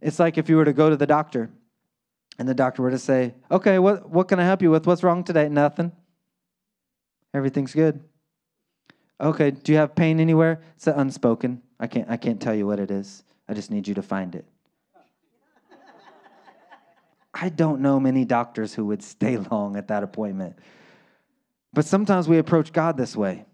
[0.00, 1.50] It's like if you were to go to the doctor
[2.38, 4.86] and the doctor were to say, okay, what, what can I help you with?
[4.86, 5.48] What's wrong today?
[5.48, 5.92] Nothing.
[7.34, 8.02] Everything's good.
[9.20, 10.60] Okay, do you have pain anywhere?
[10.76, 11.62] It's unspoken.
[11.80, 13.22] I can't I can't tell you what it is.
[13.48, 14.44] I just need you to find it.
[17.34, 20.58] I don't know many doctors who would stay long at that appointment.
[21.72, 23.44] But sometimes we approach God this way.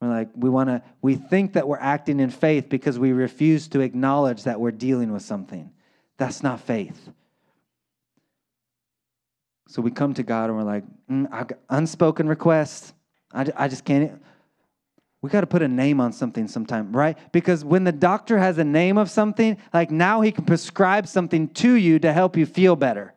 [0.00, 3.66] We're like, we want to, we think that we're acting in faith because we refuse
[3.68, 5.72] to acknowledge that we're dealing with something.
[6.18, 7.10] That's not faith.
[9.66, 12.94] So we come to God and we're like, mm, unspoken request.
[13.32, 14.22] I, I just can't.
[15.20, 17.18] We got to put a name on something sometime, right?
[17.32, 21.48] Because when the doctor has a name of something, like now he can prescribe something
[21.54, 23.14] to you to help you feel better.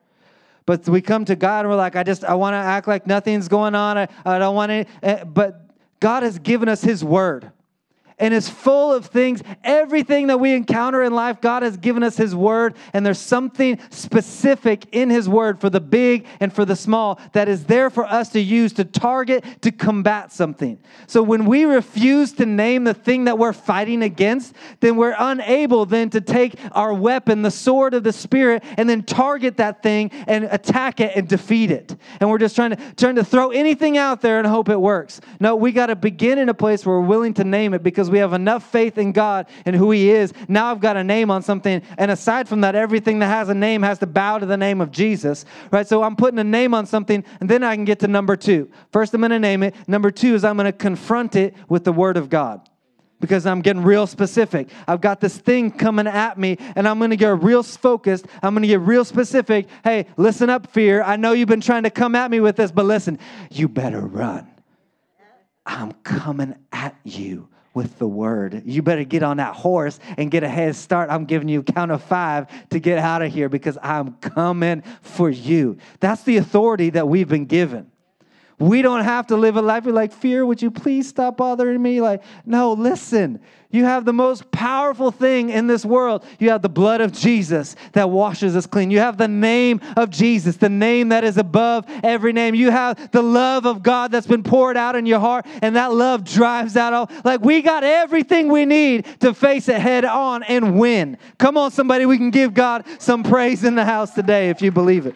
[0.66, 3.06] But we come to God and we're like, I just, I want to act like
[3.06, 3.98] nothing's going on.
[3.98, 7.52] I, I don't want to, eh, but God has given us his word
[8.22, 9.42] and is full of things.
[9.64, 13.80] Everything that we encounter in life, God has given us His Word, and there's something
[13.90, 18.06] specific in His Word for the big and for the small that is there for
[18.06, 20.78] us to use to target, to combat something.
[21.08, 25.86] So when we refuse to name the thing that we're fighting against, then we're unable
[25.86, 30.12] then to take our weapon, the sword of the Spirit, and then target that thing
[30.28, 31.96] and attack it and defeat it.
[32.20, 35.22] And we're just trying to trying to throw anything out there and hope it works.
[35.40, 38.11] No, we got to begin in a place where we're willing to name it because
[38.12, 40.34] we have enough faith in God and who He is.
[40.48, 41.82] Now I've got a name on something.
[41.98, 44.82] And aside from that, everything that has a name has to bow to the name
[44.82, 45.88] of Jesus, right?
[45.88, 48.70] So I'm putting a name on something, and then I can get to number two.
[48.92, 49.76] First, I'm going to name it.
[49.88, 52.68] Number two is I'm going to confront it with the Word of God
[53.22, 54.70] because I'm getting real specific.
[54.88, 58.26] I've got this thing coming at me and I'm going to get real focused.
[58.44, 59.68] I'm going to get real specific.
[59.84, 61.04] Hey, listen up, fear.
[61.04, 63.20] I know you've been trying to come at me with this, but listen,
[63.52, 64.48] you better run.
[65.66, 68.64] I'm coming at you with the word.
[68.66, 71.10] You better get on that horse and get a head start.
[71.10, 75.30] I'm giving you count of five to get out of here because I'm coming for
[75.30, 75.78] you.
[76.00, 77.92] That's the authority that we've been given.
[78.60, 80.46] We don't have to live a life like fear.
[80.46, 82.00] Would you please stop bothering me?
[82.00, 83.40] Like, no, listen.
[83.72, 86.26] You have the most powerful thing in this world.
[86.40, 88.92] You have the blood of Jesus that washes us clean.
[88.92, 92.54] You have the name of Jesus, the name that is above every name.
[92.54, 95.94] You have the love of God that's been poured out in your heart, and that
[95.94, 97.10] love drives out all.
[97.24, 101.18] Like we got everything we need to face it head on and win.
[101.38, 104.72] Come on, somebody, we can give God some praise in the house today if you
[104.72, 105.16] believe it.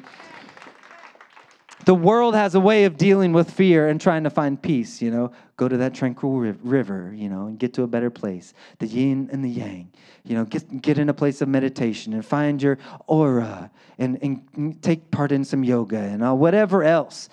[1.85, 5.11] The world has a way of dealing with fear and trying to find peace, you
[5.11, 5.31] know.
[5.55, 8.55] Go to that tranquil river, you know, and get to a better place.
[8.79, 9.91] The yin and the yang,
[10.23, 13.69] you know, get, get in a place of meditation and find your aura
[13.99, 17.29] and, and take part in some yoga and uh, whatever else.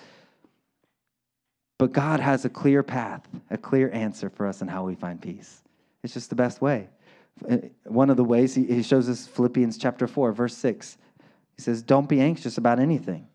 [1.79, 5.21] But God has a clear path, a clear answer for us in how we find
[5.21, 5.63] peace.
[6.05, 6.91] It's just the best way.
[7.51, 10.99] Uh, one of the ways he, he shows us Philippians chapter 4, verse 6.
[11.57, 13.27] He says, Don't be anxious about anything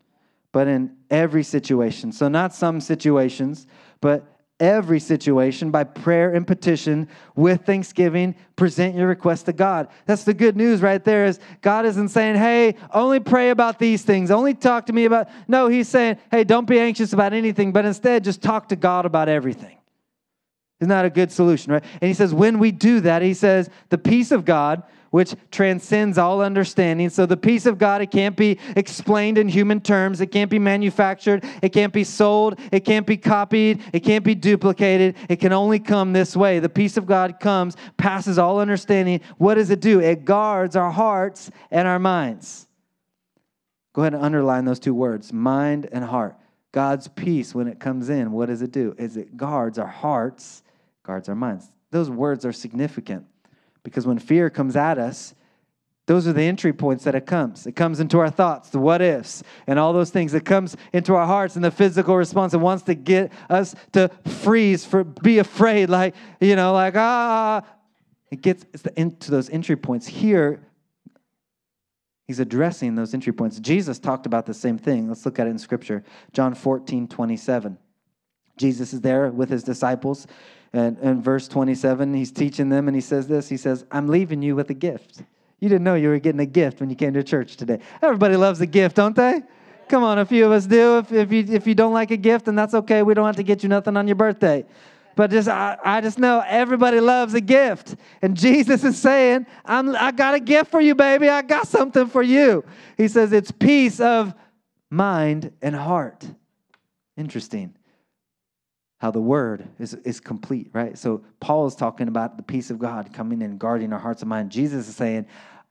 [0.52, 2.12] but in every situation.
[2.12, 3.66] So, not some situations,
[4.00, 9.88] but every situation by prayer and petition with thanksgiving present your request to god.
[10.06, 14.02] That's the good news right there is god isn't saying hey only pray about these
[14.02, 14.30] things.
[14.30, 17.84] Only talk to me about no he's saying hey don't be anxious about anything but
[17.84, 19.76] instead just talk to god about everything.
[20.80, 21.84] Isn't that a good solution right?
[22.00, 26.18] And he says when we do that he says the peace of god which transcends
[26.18, 27.10] all understanding.
[27.10, 30.20] So the peace of God, it can't be explained in human terms.
[30.20, 31.44] It can't be manufactured.
[31.62, 32.58] It can't be sold.
[32.72, 33.82] It can't be copied.
[33.92, 35.16] It can't be duplicated.
[35.28, 36.58] It can only come this way.
[36.58, 39.20] The peace of God comes, passes all understanding.
[39.38, 40.00] What does it do?
[40.00, 42.66] It guards our hearts and our minds.
[43.92, 46.36] Go ahead and underline those two words mind and heart.
[46.70, 48.94] God's peace, when it comes in, what does it do?
[48.98, 50.62] Is it guards our hearts,
[51.08, 51.66] guards our minds.
[51.90, 53.24] Those words are significant.
[53.88, 55.34] Because when fear comes at us,
[56.06, 57.66] those are the entry points that it comes.
[57.66, 60.32] It comes into our thoughts, the what ifs, and all those things.
[60.32, 62.54] It comes into our hearts and the physical response.
[62.54, 67.62] It wants to get us to freeze, for be afraid, like, you know, like, ah.
[68.30, 68.64] It gets
[68.96, 70.06] into those entry points.
[70.06, 70.60] Here,
[72.26, 73.58] he's addressing those entry points.
[73.58, 75.08] Jesus talked about the same thing.
[75.08, 76.04] Let's look at it in Scripture.
[76.32, 77.78] John 14, 27.
[78.58, 80.26] Jesus is there with his disciples.
[80.72, 84.42] And in verse 27, he's teaching them and he says this He says, I'm leaving
[84.42, 85.22] you with a gift.
[85.60, 87.80] You didn't know you were getting a gift when you came to church today.
[88.00, 89.42] Everybody loves a gift, don't they?
[89.88, 90.98] Come on, a few of us do.
[90.98, 93.02] If, if, you, if you don't like a gift, then that's okay.
[93.02, 94.66] We don't have to get you nothing on your birthday.
[95.16, 97.96] But just I, I just know everybody loves a gift.
[98.22, 101.28] And Jesus is saying, I'm, I got a gift for you, baby.
[101.28, 102.64] I got something for you.
[102.96, 104.32] He says it's peace of
[104.90, 106.24] mind and heart.
[107.16, 107.74] Interesting
[108.98, 110.98] how the word is, is complete, right?
[110.98, 114.28] So Paul is talking about the peace of God coming and guarding our hearts and
[114.28, 114.54] minds.
[114.54, 115.26] Jesus is saying,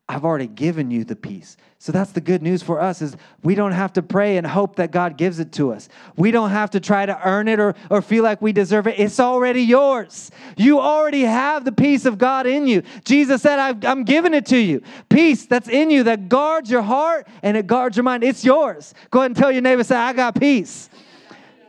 [0.10, 1.58] I've already given you the peace.
[1.80, 4.78] So that's the good news for us is we don't have to pray and hope
[4.78, 5.90] that God gives it to us.
[6.16, 8.98] We don't have to try to earn it or, or feel like we deserve it.
[8.98, 10.32] It's already yours.
[10.56, 12.84] You already have the peace of God in you.
[13.04, 14.82] Jesus said, I'm giving it to you.
[15.10, 18.24] Peace that's in you that guards your heart and it guards your mind.
[18.24, 18.94] It's yours.
[19.12, 20.90] Go ahead and tell your neighbor, say, I got peace.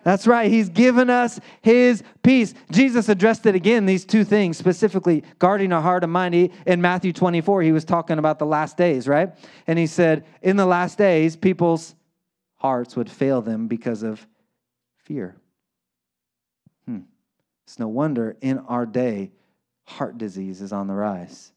[0.08, 0.50] That's right.
[0.50, 2.54] He's given us his peace.
[2.70, 6.32] Jesus addressed it again, these two things, specifically guarding our heart and mind.
[6.32, 9.34] He, in Matthew 24, he was talking about the last days, right?
[9.66, 11.94] And he said, In the last days, people's
[12.54, 14.26] hearts would fail them because of
[14.96, 15.36] fear.
[16.86, 17.00] Hmm.
[17.66, 19.30] It's no wonder in our day,
[19.84, 21.52] heart disease is on the rise.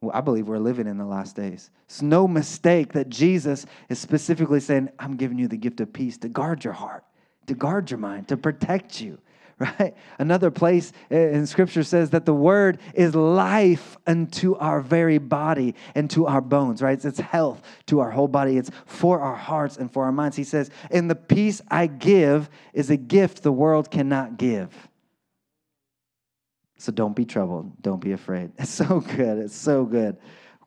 [0.00, 1.68] Well, I believe we're living in the last days.
[1.86, 6.16] It's no mistake that Jesus is specifically saying, I'm giving you the gift of peace
[6.18, 7.02] to guard your heart
[7.46, 9.18] to guard your mind, to protect you,
[9.58, 9.94] right?
[10.18, 16.10] Another place in scripture says that the word is life unto our very body and
[16.10, 17.02] to our bones, right?
[17.04, 18.56] It's health to our whole body.
[18.56, 20.36] It's for our hearts and for our minds.
[20.36, 24.88] He says, And the peace I give is a gift the world cannot give.
[26.82, 27.80] So don't be troubled.
[27.80, 28.50] Don't be afraid.
[28.58, 29.38] It's so good.
[29.38, 30.16] It's so good.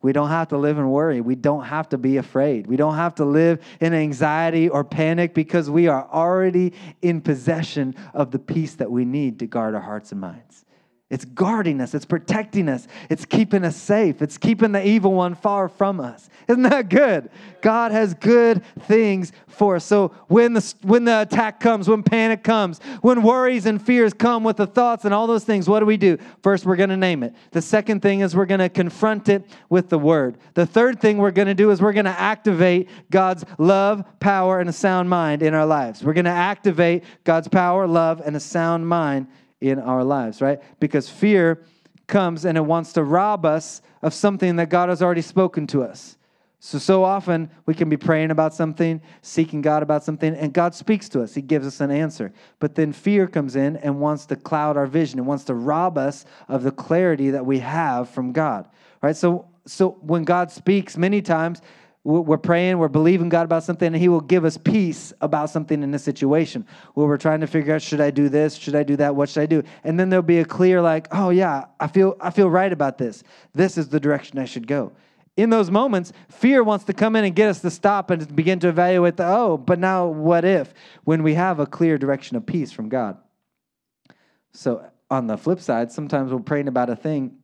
[0.06, 1.20] We don't have to live in worry.
[1.20, 2.68] We don't have to be afraid.
[2.68, 7.96] We don't have to live in anxiety or panic because we are already in possession
[8.14, 10.65] of the peace that we need to guard our hearts and minds.
[11.08, 15.36] It's guarding us, it's protecting us, it's keeping us safe, it's keeping the evil one
[15.36, 16.32] far from us.
[16.48, 17.30] Isn't that good?
[17.62, 19.86] God has good things for us.
[19.86, 24.44] So when the when the attack comes, when panic comes, when worries and fears come
[24.44, 26.18] with the thoughts and all those things, what do we do?
[26.42, 27.36] First, we're going to name it.
[27.52, 30.40] The second thing is we're going to confront it with the word.
[30.56, 34.60] The third thing we're going to do is we're going to activate God's love, power
[34.60, 36.04] and a sound mind in our lives.
[36.04, 39.28] We're going to activate God's power, love and a sound mind
[39.62, 40.62] in our lives, right?
[40.80, 41.64] Because fear
[42.08, 45.84] comes and it wants to rob us of something that God has already spoken to
[45.84, 46.18] us.
[46.60, 50.74] So, so often we can be praying about something, seeking God about something, and God
[50.74, 51.36] speaks to us.
[51.36, 52.34] He gives us an answer.
[52.60, 55.20] But then fear comes in and wants to cloud our vision.
[55.20, 58.68] It wants to rob us of the clarity that we have from God,
[59.02, 59.16] right?
[59.16, 61.62] So, so when God speaks, many times
[62.06, 65.82] we're praying, we're believing God about something, and He will give us peace about something
[65.82, 68.54] in a situation where we're trying to figure out, should I do this?
[68.54, 69.16] Should I do that?
[69.16, 69.64] What should I do?
[69.84, 73.00] And then there'll be a clear, like, oh yeah, I feel I feel right about
[73.00, 73.24] this.
[73.54, 74.92] This is the direction I should go.
[75.36, 78.60] In those moments, fear wants to come in and get us to stop and begin
[78.60, 80.76] to evaluate the, oh, but now what if?
[81.06, 83.18] When we have a clear direction of peace from God.
[84.54, 87.38] So on the flip side, sometimes we're praying about a thing,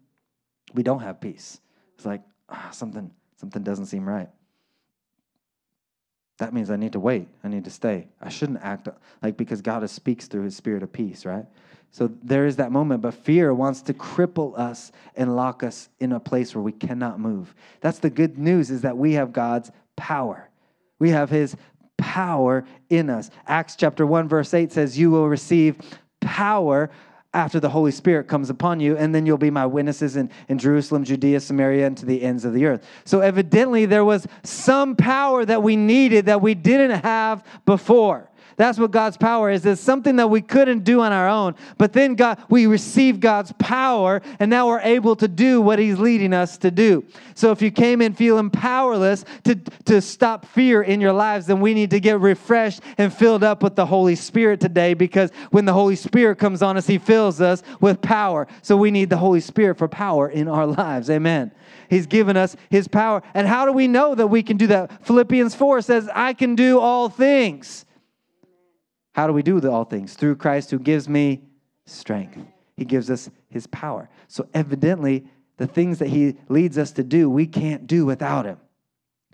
[0.73, 1.59] we don't have peace.
[1.95, 4.29] It's like, ah, something, something doesn't seem right
[6.41, 7.27] that means I need to wait.
[7.43, 8.07] I need to stay.
[8.19, 8.87] I shouldn't act
[9.21, 11.45] like because God speaks through his spirit of peace, right?
[11.91, 16.13] So there is that moment, but fear wants to cripple us and lock us in
[16.13, 17.53] a place where we cannot move.
[17.79, 20.49] That's the good news is that we have God's power.
[20.97, 21.55] We have his
[21.97, 23.29] power in us.
[23.45, 25.77] Acts chapter 1 verse 8 says you will receive
[26.21, 26.89] power
[27.33, 30.57] after the Holy Spirit comes upon you, and then you'll be my witnesses in, in
[30.57, 32.85] Jerusalem, Judea, Samaria, and to the ends of the earth.
[33.05, 38.30] So, evidently, there was some power that we needed that we didn't have before.
[38.57, 39.65] That's what God's power is.
[39.65, 41.55] It's something that we couldn't do on our own.
[41.77, 45.99] But then God, we receive God's power, and now we're able to do what He's
[45.99, 47.05] leading us to do.
[47.35, 51.59] So if you came in feeling powerless to, to stop fear in your lives, then
[51.59, 55.65] we need to get refreshed and filled up with the Holy Spirit today because when
[55.65, 58.47] the Holy Spirit comes on us, He fills us with power.
[58.61, 61.09] So we need the Holy Spirit for power in our lives.
[61.09, 61.51] Amen.
[61.89, 63.21] He's given us His power.
[63.33, 65.05] And how do we know that we can do that?
[65.05, 67.85] Philippians 4 says, I can do all things
[69.13, 70.13] how do we do all things?
[70.13, 71.41] Through Christ who gives me
[71.85, 72.37] strength.
[72.77, 74.09] He gives us his power.
[74.27, 75.25] So, evidently,
[75.57, 78.57] the things that he leads us to do, we can't do without him.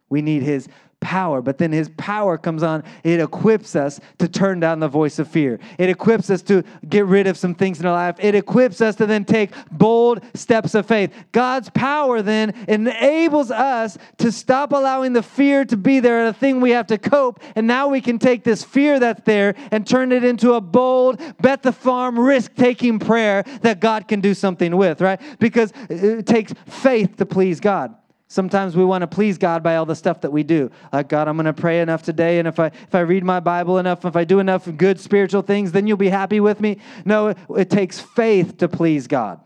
[0.10, 0.68] We need his
[1.00, 2.84] power, but then his power comes on.
[3.04, 5.60] It equips us to turn down the voice of fear.
[5.78, 8.16] It equips us to get rid of some things in our life.
[8.20, 11.14] It equips us to then take bold steps of faith.
[11.32, 16.62] God's power then enables us to stop allowing the fear to be there, a thing
[16.62, 17.42] we have to cope.
[17.56, 21.22] And now we can take this fear that's there and turn it into a bold,
[21.42, 25.22] bet the farm, risk taking prayer that God can do something with, right?
[25.40, 27.96] Because it takes faith to please God.
[28.30, 30.70] Sometimes we want to please God by all the stuff that we do.
[30.92, 33.40] Like, God, I'm going to pray enough today, and if I if I read my
[33.40, 36.78] Bible enough, if I do enough good spiritual things, then you'll be happy with me.
[37.06, 39.40] No, it, it takes faith to please God.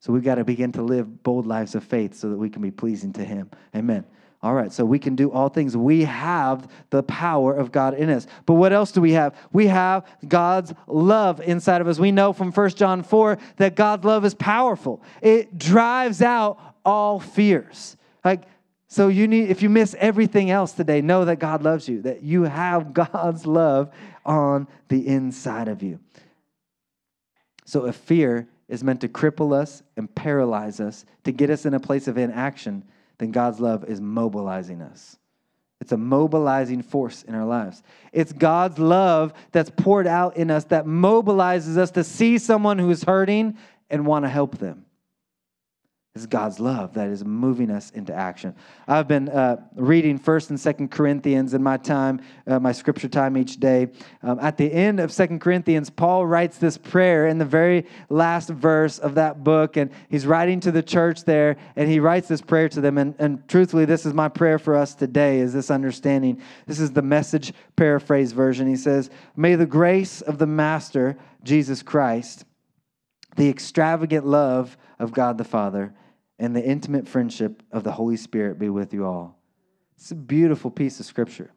[0.00, 2.62] So we've got to begin to live bold lives of faith so that we can
[2.62, 3.50] be pleasing to Him.
[3.76, 4.04] Amen.
[4.42, 5.74] All right, so we can do all things.
[5.74, 8.26] We have the power of God in us.
[8.44, 9.34] But what else do we have?
[9.52, 11.98] We have God's love inside of us.
[11.98, 15.02] We know from 1 John 4 that God's love is powerful.
[15.22, 17.96] It drives out all fears.
[18.24, 18.42] Like,
[18.86, 22.22] so you need, if you miss everything else today, know that God loves you, that
[22.22, 23.90] you have God's love
[24.24, 25.98] on the inside of you.
[27.64, 31.74] So if fear is meant to cripple us and paralyze us, to get us in
[31.74, 32.84] a place of inaction,
[33.18, 35.16] then God's love is mobilizing us.
[35.80, 37.82] It's a mobilizing force in our lives.
[38.12, 43.02] It's God's love that's poured out in us that mobilizes us to see someone who's
[43.02, 43.58] hurting
[43.90, 44.86] and want to help them.
[46.16, 48.54] It's God's love that is moving us into action.
[48.86, 53.36] I've been uh, reading First and Second Corinthians in my time, uh, my scripture time
[53.36, 53.88] each day.
[54.22, 58.48] Um, at the end of Second Corinthians, Paul writes this prayer in the very last
[58.48, 62.40] verse of that book, and he's writing to the church there, and he writes this
[62.40, 62.96] prayer to them.
[62.96, 66.40] And, and truthfully, this is my prayer for us today: is this understanding?
[66.68, 68.68] This is the message paraphrase version.
[68.68, 72.44] He says, "May the grace of the Master Jesus Christ,
[73.34, 75.92] the extravagant love of God the Father."
[76.38, 79.38] And the intimate friendship of the Holy Spirit be with you all.
[79.96, 81.52] It's a beautiful piece of scripture.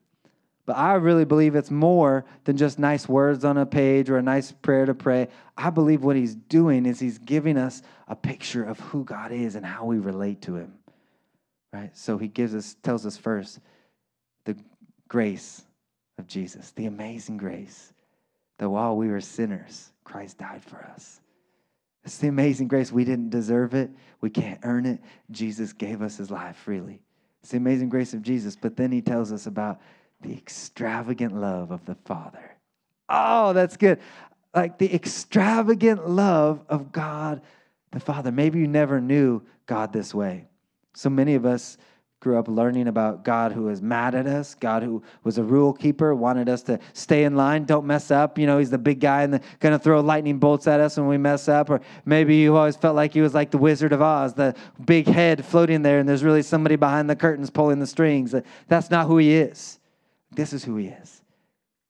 [0.66, 4.22] But I really believe it's more than just nice words on a page or a
[4.22, 5.30] nice prayer to pray.
[5.56, 9.56] I believe what he's doing is he's giving us a picture of who God is
[9.56, 10.74] and how we relate to him.
[11.72, 11.96] Right?
[11.96, 13.60] So he gives us tells us first
[14.44, 14.58] the
[15.08, 15.64] grace
[16.18, 17.94] of Jesus, the amazing grace
[18.58, 21.22] that while we were sinners, Christ died for us.
[22.08, 22.90] It's the amazing grace.
[22.90, 23.92] We didn't deserve it.
[24.22, 25.02] We can't earn it.
[25.30, 27.02] Jesus gave us his life freely.
[27.42, 28.56] It's the amazing grace of Jesus.
[28.56, 29.82] But then he tells us about
[30.22, 32.56] the extravagant love of the Father.
[33.10, 34.00] Oh, that's good.
[34.56, 37.42] Like the extravagant love of God
[37.92, 38.32] the Father.
[38.32, 40.46] Maybe you never knew God this way.
[40.94, 41.78] So many of us
[42.20, 45.72] grew up learning about God who was mad at us, God who was a rule
[45.72, 48.40] keeper, wanted us to stay in line, don't mess up.
[48.40, 51.08] You know, he's the big guy and going to throw lightning bolts at us when
[51.08, 51.70] we mess up.
[51.70, 55.08] Or maybe you always felt like he was like the Wizard of Oz, the big
[55.08, 58.34] head floating there, and there's really somebody behind the curtains pulling the strings.
[58.34, 59.80] Uh, that's not who he is.
[60.32, 61.22] This is who he is.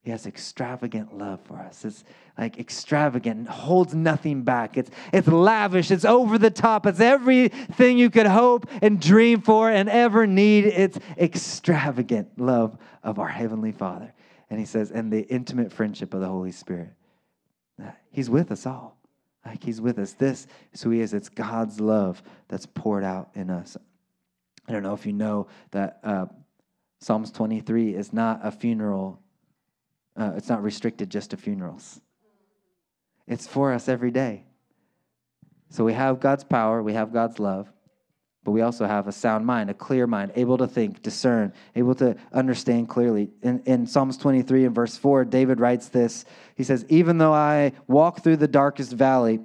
[0.04, 1.84] He has extravagant love for us.
[1.84, 2.04] It's
[2.38, 4.78] like extravagant, holds nothing back.
[4.78, 9.70] It's, it's lavish, it's over the top, it's everything you could hope and dream for
[9.70, 10.66] and ever need.
[10.66, 14.14] It's extravagant love of our Heavenly Father.
[14.50, 16.90] And he says, and the intimate friendship of the Holy Spirit.
[18.12, 18.98] He's with us all.
[19.46, 20.14] Like he's with us.
[20.14, 21.14] This is who he is.
[21.14, 23.78] It's God's love that's poured out in us.
[24.68, 26.26] I don't know if you know that uh,
[27.00, 29.22] Psalms 23 is not a funeral
[30.18, 32.02] uh, it's not restricted just to funerals.
[33.28, 34.44] It's for us every day.
[35.70, 37.72] So we have God's power, we have God's love,
[38.44, 41.94] but we also have a sound mind, a clear mind, able to think, discern, able
[41.96, 43.30] to understand clearly.
[43.44, 46.24] In, in Psalms 23 and verse 4, David writes this
[46.56, 49.42] He says, Even though I walk through the darkest valley,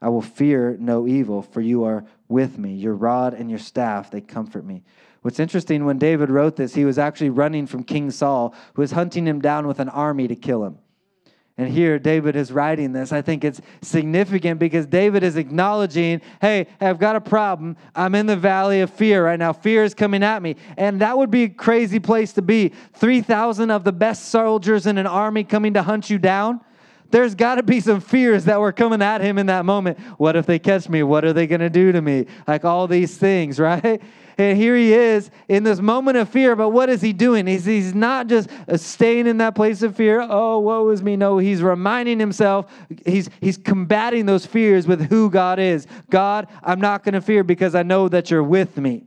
[0.00, 2.74] I will fear no evil, for you are with me.
[2.74, 4.82] Your rod and your staff, they comfort me.
[5.20, 8.92] What's interesting, when David wrote this, he was actually running from King Saul, who was
[8.92, 10.78] hunting him down with an army to kill him.
[11.58, 13.12] And here, David is writing this.
[13.12, 17.78] I think it's significant because David is acknowledging, hey, I've got a problem.
[17.94, 19.54] I'm in the valley of fear right now.
[19.54, 20.56] Fear is coming at me.
[20.76, 22.72] And that would be a crazy place to be.
[22.94, 26.60] 3,000 of the best soldiers in an army coming to hunt you down.
[27.10, 29.98] There's got to be some fears that were coming at him in that moment.
[30.18, 31.02] What if they catch me?
[31.02, 32.26] What are they going to do to me?
[32.46, 34.02] Like all these things, right?
[34.38, 37.46] And here he is in this moment of fear, but what is he doing?
[37.46, 40.20] He's, he's not just uh, staying in that place of fear.
[40.20, 41.16] Oh, woe is me.
[41.16, 42.70] No, he's reminding himself,
[43.06, 45.86] he's, he's combating those fears with who God is.
[46.10, 49.04] God, I'm not going to fear because I know that you're with me.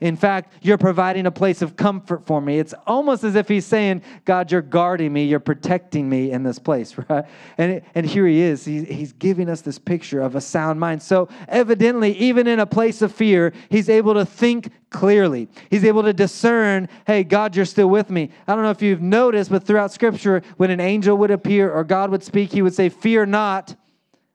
[0.00, 2.58] In fact, you're providing a place of comfort for me.
[2.58, 6.58] It's almost as if he's saying, God, you're guarding me, you're protecting me in this
[6.58, 7.24] place, right?
[7.58, 8.64] And, and here he is.
[8.64, 11.02] He, he's giving us this picture of a sound mind.
[11.02, 15.48] So, evidently, even in a place of fear, he's able to think clearly.
[15.70, 18.30] He's able to discern, hey, God, you're still with me.
[18.46, 21.84] I don't know if you've noticed, but throughout Scripture, when an angel would appear or
[21.84, 23.76] God would speak, he would say, Fear not,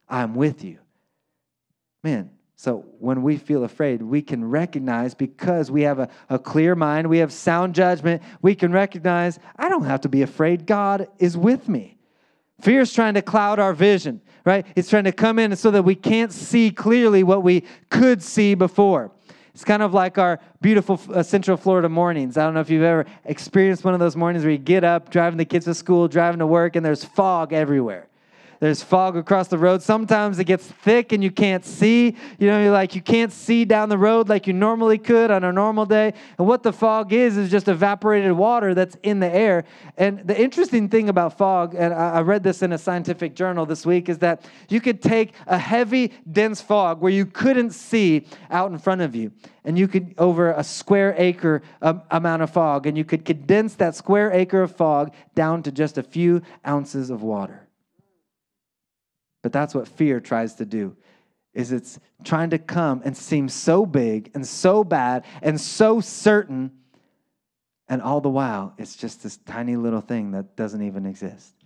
[0.10, 0.78] I'm with you.
[2.04, 2.32] Man,
[2.62, 7.10] so when we feel afraid, we can recognize because we have a, a clear mind,
[7.10, 10.68] we have sound judgment, we can recognize I don't have to be afraid.
[10.68, 11.98] God is with me.
[12.62, 14.64] Fear is trying to cloud our vision, right?
[14.76, 18.54] It's trying to come in so that we can't see clearly what we could see
[18.54, 19.12] before.
[19.56, 22.38] It's kind of like our beautiful uh, Central Florida mornings.
[22.38, 25.10] I don't know if you've ever experienced one of those mornings where you get up,
[25.10, 28.08] driving the kids to school, driving to work, and there's fog everywhere.
[28.62, 29.82] There's fog across the road.
[29.82, 32.16] Sometimes it gets thick and you can't see.
[32.38, 35.44] You know, you're like you can't see down the road like you normally could on
[35.44, 36.14] a normal day.
[36.38, 39.64] And what the fog is is just evaporated water that's in the air.
[39.98, 43.84] And the interesting thing about fog, and I read this in a scientific journal this
[43.84, 48.72] week, is that you could take a heavy, dense fog where you couldn't see out
[48.72, 49.32] in front of you
[49.66, 53.74] and you could over a square acre um, amount of fog and you could condense
[53.74, 57.68] that square acre of fog down to just a few ounces of water
[59.42, 60.96] but that's what fear tries to do.
[61.54, 66.72] Is it's trying to come and seem so big and so bad and so certain
[67.88, 71.61] and all the while it's just this tiny little thing that doesn't even exist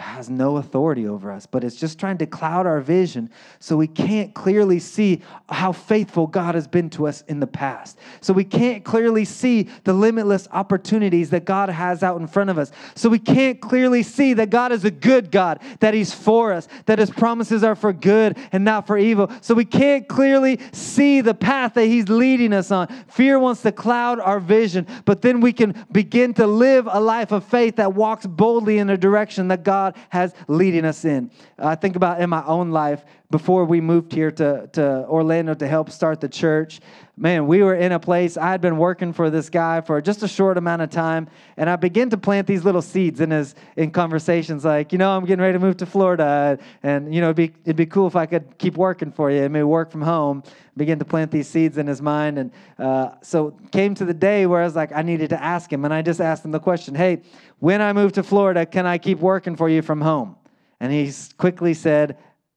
[0.00, 3.86] has no authority over us, but it's just trying to cloud our vision so we
[3.86, 7.98] can't clearly see how faithful God has been to us in the past.
[8.20, 12.58] So we can't clearly see the limitless opportunities that God has out in front of
[12.58, 12.72] us.
[12.94, 16.68] So we can't clearly see that God is a good God, that He's for us,
[16.86, 19.30] that His promises are for good and not for evil.
[19.40, 22.88] So we can't clearly see the path that He's leading us on.
[23.08, 27.32] Fear wants to cloud our vision, but then we can begin to live a life
[27.32, 31.30] of faith that walks boldly in a direction that God God has leading us in.
[31.58, 35.68] I think about in my own life before we moved here to, to Orlando to
[35.68, 36.80] help start the church.
[37.16, 40.22] Man, we were in a place, I had been working for this guy for just
[40.22, 43.54] a short amount of time, and I began to plant these little seeds in his
[43.76, 47.26] in conversations like, you know, I'm getting ready to move to Florida, and, you know,
[47.26, 49.90] it'd be, it'd be cool if I could keep working for you and maybe work
[49.90, 50.42] from home.
[50.76, 52.38] Begin to plant these seeds in his mind.
[52.38, 55.70] And uh, so came to the day where I was like, I needed to ask
[55.70, 57.20] him, and I just asked him the question, hey,
[57.58, 60.36] when I move to Florida, can I keep working for you from home?
[60.80, 62.16] And he quickly said,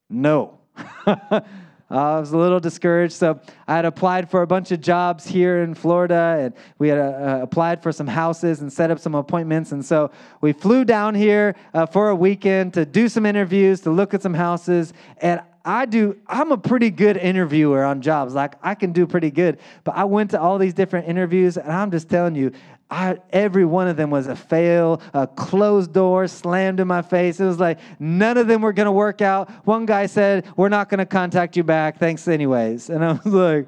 [0.09, 0.59] no.
[1.93, 3.13] I was a little discouraged.
[3.13, 6.97] So I had applied for a bunch of jobs here in Florida, and we had
[6.97, 9.71] uh, uh, applied for some houses and set up some appointments.
[9.71, 10.11] And so
[10.41, 14.21] we flew down here uh, for a weekend to do some interviews, to look at
[14.23, 14.93] some houses.
[15.19, 18.33] And I do, I'm a pretty good interviewer on jobs.
[18.33, 19.59] Like, I can do pretty good.
[19.83, 22.51] But I went to all these different interviews, and I'm just telling you,
[22.89, 27.39] I, every one of them was a fail, a closed door slammed in my face.
[27.39, 29.49] It was like none of them were going to work out.
[29.65, 31.97] One guy said, We're not going to contact you back.
[31.97, 32.89] Thanks, anyways.
[32.89, 33.67] And I was like,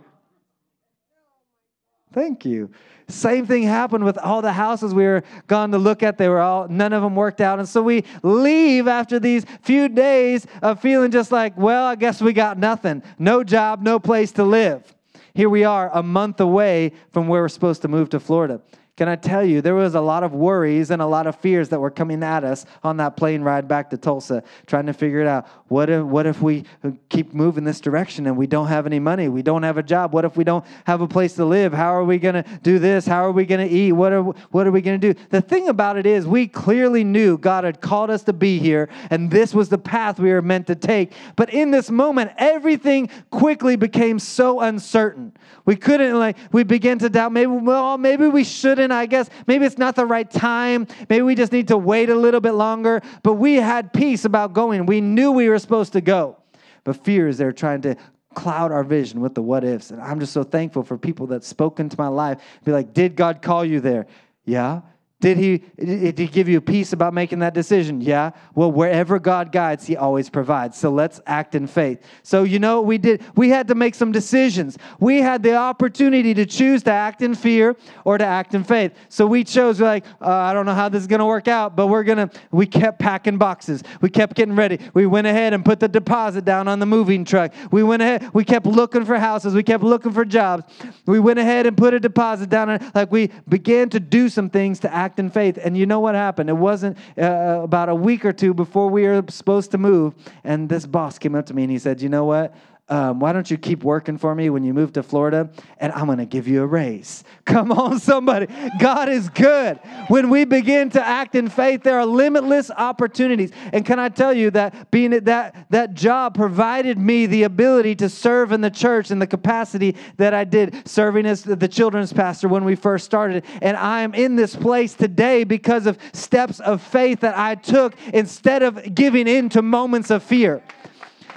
[2.14, 2.70] Thank you.
[3.08, 6.18] Same thing happened with all the houses we were gone to look at.
[6.18, 7.60] They were all, none of them worked out.
[7.60, 12.22] And so we leave after these few days of feeling just like, well, I guess
[12.22, 13.04] we got nothing.
[13.20, 14.96] No job, no place to live.
[15.36, 18.62] Here we are a month away from where we're supposed to move to Florida.
[18.98, 21.68] Can I tell you, there was a lot of worries and a lot of fears
[21.68, 25.20] that were coming at us on that plane ride back to Tulsa, trying to figure
[25.20, 25.48] it out.
[25.68, 26.64] What if, what if we
[27.10, 29.28] keep moving this direction and we don't have any money?
[29.28, 30.14] We don't have a job.
[30.14, 31.74] What if we don't have a place to live?
[31.74, 33.06] How are we going to do this?
[33.06, 33.92] How are we going to eat?
[33.92, 35.20] What are, what are we going to do?
[35.30, 38.88] The thing about it is, we clearly knew God had called us to be here,
[39.10, 41.12] and this was the path we were meant to take.
[41.36, 45.34] But in this moment, everything quickly became so uncertain.
[45.66, 49.66] We couldn't, like, we began to doubt maybe, well, maybe we shouldn't I guess maybe
[49.66, 50.88] it's not the right time.
[51.10, 53.02] Maybe we just need to wait a little bit longer.
[53.24, 54.86] But we had peace about going.
[54.86, 56.38] We knew we were supposed to go.
[56.84, 57.96] But fear is there trying to
[58.36, 59.92] cloud our vision with the what ifs.
[59.92, 62.42] And I'm just so thankful for people that spoke into my life.
[62.64, 64.08] Be like, did God call you there?
[64.44, 64.82] Yeah.
[65.22, 68.02] Did he, did he give you peace about making that decision?
[68.02, 68.32] Yeah.
[68.54, 70.78] Well, wherever God guides, he always provides.
[70.78, 72.04] So let's act in faith.
[72.22, 74.78] So, you know, we did, we had to make some decisions.
[75.00, 78.92] We had the opportunity to choose to act in fear or to act in faith.
[79.08, 81.78] So we chose, like, uh, I don't know how this is going to work out,
[81.78, 83.84] but we're going to, we kept packing boxes.
[84.02, 84.80] We kept getting ready.
[84.94, 87.54] We went ahead and put the deposit down on the moving truck.
[87.72, 89.56] We went ahead, we kept looking for houses.
[89.56, 90.66] We kept looking for jobs.
[91.06, 92.70] We went ahead and put a deposit down.
[92.70, 95.58] And, like, we began to do some things to act act in faith.
[95.64, 96.50] And you know what happened?
[96.50, 100.14] It wasn't uh, about a week or two before we were supposed to move.
[100.44, 102.54] And this boss came up to me and he said, You know what?
[102.88, 105.50] Um, why don't you keep working for me when you move to Florida?
[105.80, 107.24] And I'm going to give you a raise.
[107.46, 108.48] Come on, somebody.
[108.80, 109.80] God is good.
[110.08, 113.52] When we begin to act in faith, there are limitless opportunities.
[113.74, 118.10] And can I tell you that being that that job provided me the ability to
[118.10, 122.48] serve in the church in the capacity that I did, serving as the children's pastor
[122.48, 123.46] when we first started.
[123.64, 127.96] And I am in this place today because of steps of faith that I took
[128.14, 130.62] instead of giving in to moments of fear.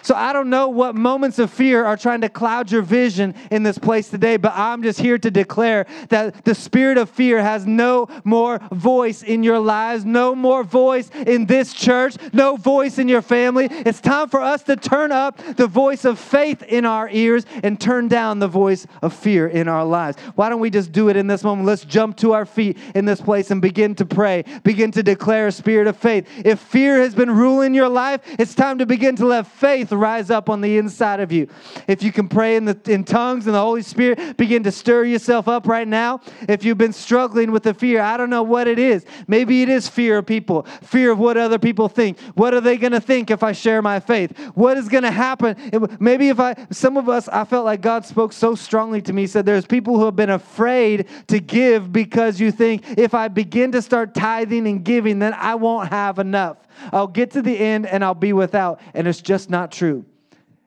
[0.08, 3.62] So I don't know what moments of fear are trying to cloud your vision in
[3.62, 7.66] this place today, but I'm just here to declare that the spirit of fear has
[7.66, 13.06] no more voice in your lives, no more voice in this church, no voice in
[13.06, 13.68] your family.
[13.70, 17.78] It's time for us to turn up the voice of faith in our ears and
[17.78, 20.16] turn down the voice of fear in our lives.
[20.36, 21.66] Why don't we just do it in this moment?
[21.66, 25.48] Let's jump to our feet in this place and begin to pray, begin to declare
[25.48, 26.26] a spirit of faith.
[26.46, 30.30] If fear has been ruling your life, it's time to begin to let faith rise
[30.30, 31.48] up on the inside of you.
[31.86, 35.04] If you can pray in, the, in tongues and the Holy Spirit begin to stir
[35.04, 36.20] yourself up right now.
[36.48, 39.04] If you've been struggling with the fear, I don't know what it is.
[39.26, 42.18] Maybe it is fear of people, fear of what other people think.
[42.34, 44.36] What are they going to think if I share my faith?
[44.54, 45.56] What is going to happen?
[46.00, 49.26] Maybe if I, some of us, I felt like God spoke so strongly to me,
[49.26, 53.72] said there's people who have been afraid to give because you think if I begin
[53.72, 56.58] to start tithing and giving, then I won't have enough.
[56.92, 58.80] I'll get to the end and I'll be without.
[58.94, 60.04] And it's just not true.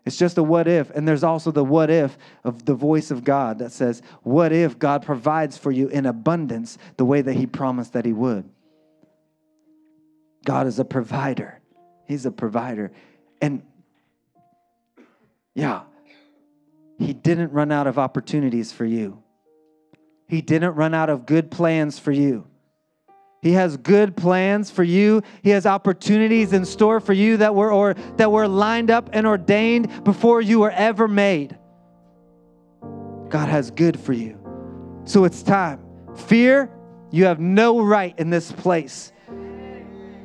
[0.05, 0.89] It's just a what if.
[0.89, 4.79] And there's also the what if of the voice of God that says, What if
[4.79, 8.49] God provides for you in abundance the way that He promised that He would?
[10.43, 11.59] God is a provider.
[12.07, 12.91] He's a provider.
[13.41, 13.61] And
[15.53, 15.81] yeah,
[16.97, 19.21] He didn't run out of opportunities for you,
[20.27, 22.47] He didn't run out of good plans for you.
[23.41, 25.23] He has good plans for you.
[25.41, 29.25] He has opportunities in store for you that were or that were lined up and
[29.25, 31.57] ordained before you were ever made.
[33.29, 34.37] God has good for you.
[35.05, 35.79] So it's time.
[36.15, 36.69] Fear,
[37.09, 39.11] you have no right in this place.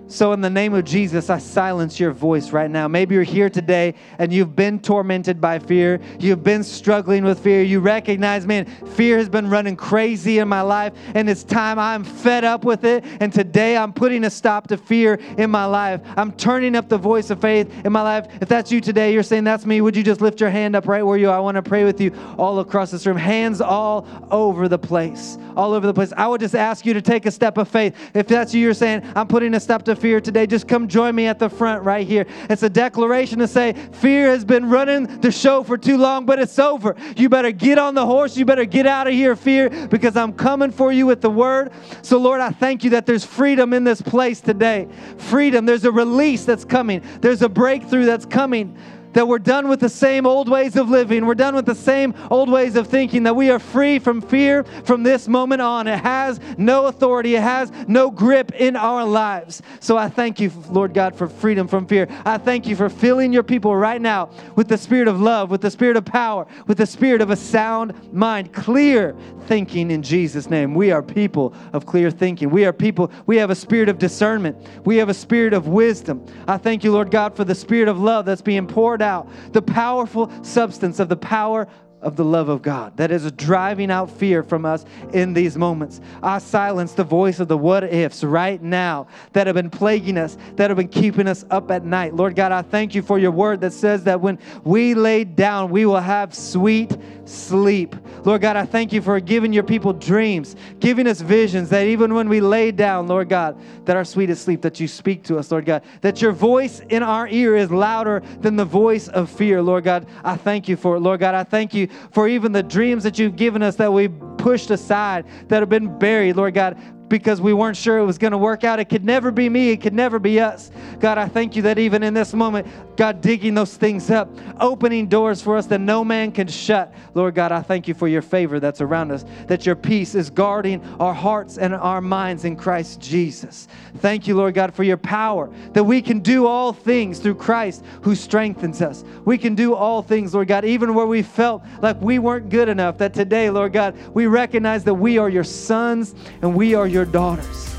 [0.09, 2.87] So, in the name of Jesus, I silence your voice right now.
[2.87, 6.01] Maybe you're here today and you've been tormented by fear.
[6.21, 7.65] You've been struggling with fear.
[7.65, 12.05] You recognize, man, fear has been running crazy in my life, and it's time I'm
[12.05, 13.05] fed up with it.
[13.19, 16.01] And today I'm putting a stop to fear in my life.
[16.17, 18.29] I'm turning up the voice of faith in my life.
[18.41, 20.87] If that's you today, you're saying, That's me, would you just lift your hand up
[20.87, 21.37] right where you are?
[21.37, 23.17] I want to pray with you all across this room.
[23.17, 25.37] Hands all over the place.
[25.57, 26.13] All over the place.
[26.17, 27.97] I would just ask you to take a step of faith.
[28.15, 31.15] If that's you, you're saying, I'm putting a step to fear today, just come join
[31.15, 32.27] me at the front right here.
[32.49, 36.39] It's a declaration to say, Fear has been running the show for too long, but
[36.39, 36.95] it's over.
[37.17, 38.37] You better get on the horse.
[38.37, 41.73] You better get out of here, fear, because I'm coming for you with the word.
[42.03, 44.89] So, Lord, I thank you that there's freedom in this place today.
[45.17, 45.67] Freedom.
[45.67, 48.77] There's a release that's coming, there's a breakthrough that's coming
[49.17, 51.25] that we're done with the same old ways of living.
[51.25, 54.63] We're done with the same old ways of thinking, that we are free from fear
[54.85, 55.87] from this moment on.
[55.87, 59.63] It has no authority, it has no grip in our lives.
[59.81, 62.09] So I thank you, Lord God, for freedom from fear.
[62.27, 65.63] I thank you for filling your people right now with the spirit of love, with
[65.63, 70.51] the spirit of power, with the spirit of a sound mind, clear thinking in Jesus'
[70.51, 70.75] name.
[70.75, 72.51] We are people of clear thinking.
[72.51, 76.27] We are people, we have a spirit of discernment, we have a spirit of wisdom.
[76.47, 79.06] I thank you, Lord God, for the spirit of love that's being poured out,
[79.53, 81.69] the powerful substance of the power
[82.03, 86.01] of the love of God that is driving out fear from us in these moments.
[86.23, 90.37] I silence the voice of the what ifs right now that have been plaguing us,
[90.57, 92.15] that have been keeping us up at night.
[92.15, 95.71] Lord God, I thank you for your word that says that when we lay down,
[95.71, 97.97] we will have sweet sleep.
[98.25, 102.15] Lord God, I thank you for giving your people dreams, giving us visions that even
[102.15, 105.51] when we lay down, Lord God, that our sweetest sleep, that you speak to us,
[105.51, 109.63] Lord God, that your voice in our ear is louder than the voice of fear,
[109.63, 110.07] Lord God.
[110.25, 111.35] I thank you for it, Lord God.
[111.35, 111.75] I thank
[112.13, 114.09] for even the dreams that you've given us that we
[114.39, 118.33] pushed aside, that have been buried, Lord God because we weren't sure it was going
[118.33, 118.81] to work out.
[118.81, 120.71] It could never be me, it could never be us.
[120.99, 124.31] God, I thank you that even in this moment, God, digging those things up,
[124.61, 126.93] opening doors for us that no man can shut.
[127.15, 130.31] Lord God, I thank you for your favor that's around us, that your peace is
[130.31, 133.69] guarding our hearts and our minds in Christ Jesus.
[133.99, 137.85] Thank you, Lord God, for your power, that we can do all things through Christ
[138.03, 139.05] who strengthens us.
[139.25, 142.69] We can do all things, Lord God, even where we felt like we weren't good
[142.69, 146.87] enough, that today, Lord God, we recognize that we are your sons and we are
[146.87, 147.76] your your daughters.